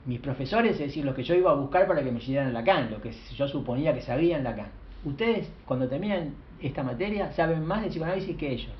[0.05, 2.89] mis profesores, es decir, los que yo iba a buscar para que me enseñaran Lacan,
[2.89, 4.69] lo que yo suponía que sabían Lacan.
[5.03, 8.73] Ustedes, cuando terminan esta materia, saben más de psicoanálisis que ellos.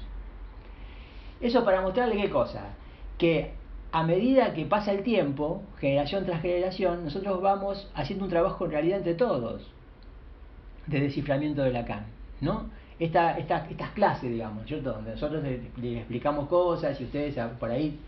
[1.42, 2.70] Eso para mostrarle qué cosa,
[3.18, 3.52] que
[3.92, 8.72] a medida que pasa el tiempo, generación tras generación, nosotros vamos haciendo un trabajo en
[8.72, 9.75] realidad entre todos
[10.88, 12.06] de desciframiento de Lacan,
[12.42, 12.70] ¿no?
[13.00, 14.94] Esta, esta, estas clases, digamos, ¿cierto?
[14.94, 18.00] donde nosotros le, explicamos cosas y ustedes por ahí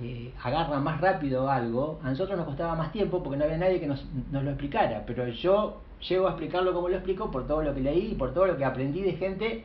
[0.00, 3.80] eh, agarran más rápido algo, a nosotros nos costaba más tiempo porque no había nadie
[3.80, 7.62] que nos, nos lo explicara, pero yo llego a explicarlo como lo explico por todo
[7.62, 9.64] lo que leí y por todo lo que aprendí de gente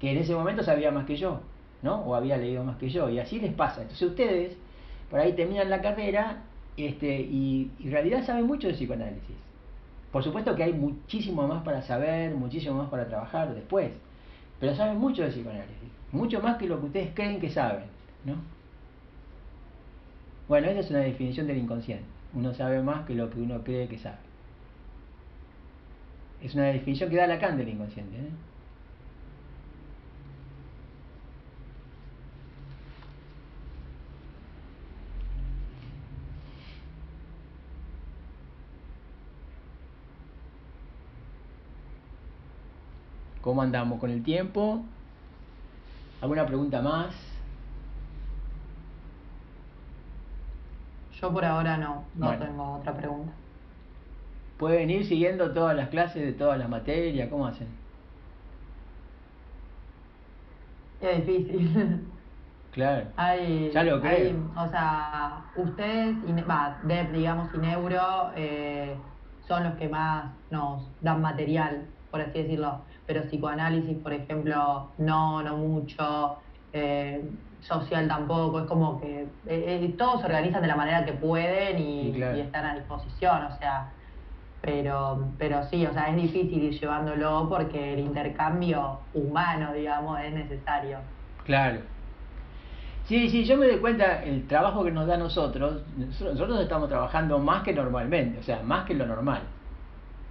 [0.00, 1.40] que en ese momento sabía más que yo,
[1.82, 2.00] ¿no?
[2.00, 3.82] O había leído más que yo, y así les pasa.
[3.82, 4.56] Entonces ustedes
[5.08, 6.42] por ahí terminan la carrera
[6.76, 9.43] este, y, y en realidad saben mucho de psicoanálisis.
[10.14, 13.90] Por supuesto que hay muchísimo más para saber, muchísimo más para trabajar después,
[14.60, 17.86] pero saben mucho de psicoanálisis, mucho más que lo que ustedes creen que saben,
[18.24, 18.36] ¿no?
[20.46, 22.04] Bueno, esa es una definición del inconsciente.
[22.32, 24.18] Uno sabe más que lo que uno cree que sabe.
[26.40, 28.16] Es una definición que da Lacan del inconsciente.
[28.16, 28.30] ¿eh?
[43.54, 44.82] ¿Cómo andamos con el tiempo?
[46.20, 47.14] ¿Alguna pregunta más?
[51.20, 53.32] Yo por ahora no, no tengo otra pregunta.
[54.58, 57.28] ¿Pueden ir siguiendo todas las clases de todas las materias?
[57.30, 57.68] ¿Cómo hacen?
[61.00, 62.08] Es difícil.
[62.72, 63.06] Claro.
[63.16, 64.34] Hay, ya lo creo.
[64.56, 68.96] o sea, ustedes, y, va, Deb, digamos, y Neuro, eh,
[69.46, 75.42] son los que más nos dan material, por así decirlo pero psicoanálisis, por ejemplo, no,
[75.42, 76.36] no mucho,
[76.72, 77.20] eh,
[77.60, 81.76] social tampoco, es como que eh, eh, todos se organizan de la manera que pueden
[81.80, 83.90] y, están a disposición, o sea,
[84.60, 90.32] pero, pero sí, o sea, es difícil ir llevándolo porque el intercambio humano, digamos, es
[90.32, 90.98] necesario.
[91.44, 91.80] Claro.
[93.06, 96.88] Sí, sí, yo me doy cuenta el trabajo que nos da a nosotros, nosotros estamos
[96.88, 99.42] trabajando más que normalmente, o sea, más que lo normal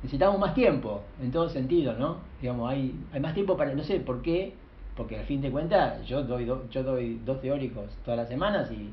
[0.04, 2.18] necesitamos más tiempo, en todo sentido, ¿no?
[2.42, 4.54] Digamos, hay, hay más tiempo para, no sé por qué,
[4.96, 8.92] porque al fin de cuentas yo doy, yo doy dos teóricos todas las semanas y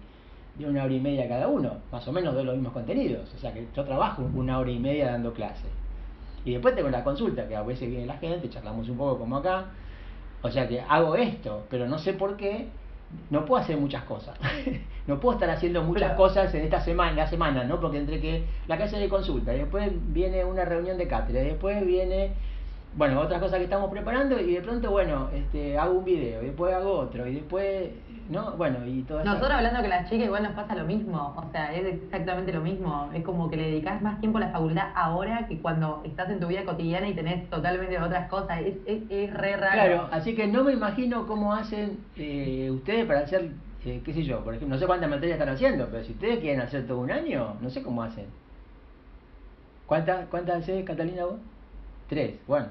[0.58, 3.38] de una hora y media cada uno, más o menos doy los mismos contenidos, o
[3.38, 5.70] sea que yo trabajo una hora y media dando clases.
[6.44, 9.36] Y después tengo la consulta, que a veces viene la gente, charlamos un poco como
[9.36, 9.66] acá,
[10.42, 12.68] o sea que hago esto, pero no sé por qué,
[13.30, 14.36] no puedo hacer muchas cosas.
[15.06, 17.80] no puedo estar haciendo muchas cosas en esta semana, la semana, ¿no?
[17.80, 21.46] Porque entre que la clase de consulta, y después viene una reunión de cátedra, y
[21.46, 22.32] después viene
[22.94, 26.46] bueno, otras cosas que estamos preparando y de pronto, bueno, este, hago un video, y
[26.46, 27.90] después hago otro, y después,
[28.28, 28.52] ¿no?
[28.56, 29.28] Bueno, y todo eso.
[29.28, 32.60] Nosotros hablando que las chicas igual nos pasa lo mismo, o sea, es exactamente lo
[32.60, 36.30] mismo, es como que le dedicas más tiempo a la facultad ahora que cuando estás
[36.30, 39.72] en tu vida cotidiana y tenés totalmente otras cosas, es, es, es re raro.
[39.72, 43.50] Claro, así que no me imagino cómo hacen eh, ustedes para hacer,
[43.84, 46.40] eh, qué sé yo, por ejemplo, no sé cuántas materias están haciendo, pero si ustedes
[46.40, 48.26] quieren hacer todo un año, no sé cómo hacen.
[49.86, 51.36] ¿Cuántas, cuántas haces, Catalina, vos?
[52.10, 52.66] Tres, bueno.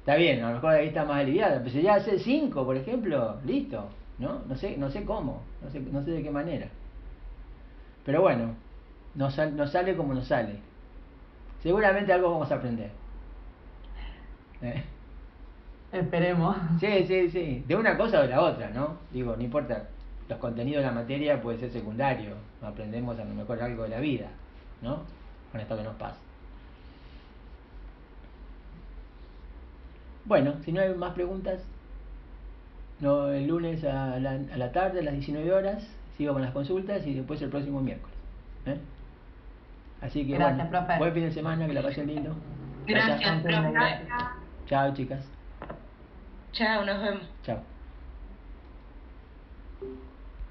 [0.00, 2.74] Está bien, a lo mejor ahí está más aliviada, pero si ya hace cinco, por
[2.74, 4.40] ejemplo, listo, ¿no?
[4.48, 6.66] No sé, no sé cómo, no sé, no sé de qué manera.
[8.06, 8.54] Pero bueno,
[9.14, 10.56] nos, nos sale como nos sale.
[11.62, 12.90] Seguramente algo vamos a aprender.
[14.62, 14.82] ¿Eh?
[15.92, 16.56] Esperemos.
[16.80, 17.64] Sí, sí, sí.
[17.68, 18.96] De una cosa o de la otra, ¿no?
[19.12, 19.88] Digo, no importa.
[20.26, 22.34] Los contenidos de la materia puede ser secundario.
[22.62, 24.28] Aprendemos a lo mejor algo de la vida,
[24.80, 25.00] ¿no?
[25.52, 26.31] Con esto que nos pasa.
[30.24, 31.60] Bueno, si no hay más preguntas,
[33.00, 35.82] no, el lunes a la, a la tarde, a las 19 horas,
[36.16, 38.16] sigo con las consultas y después el próximo miércoles.
[38.66, 38.78] ¿eh?
[40.00, 40.98] Así que Gracias, bueno, profe.
[40.98, 42.34] buen fin de semana, que la pasen lindo.
[42.86, 43.72] Gracias, profe.
[44.66, 45.24] Chao, chicas.
[46.52, 47.22] Chao, nos vemos.
[47.44, 47.71] Chao.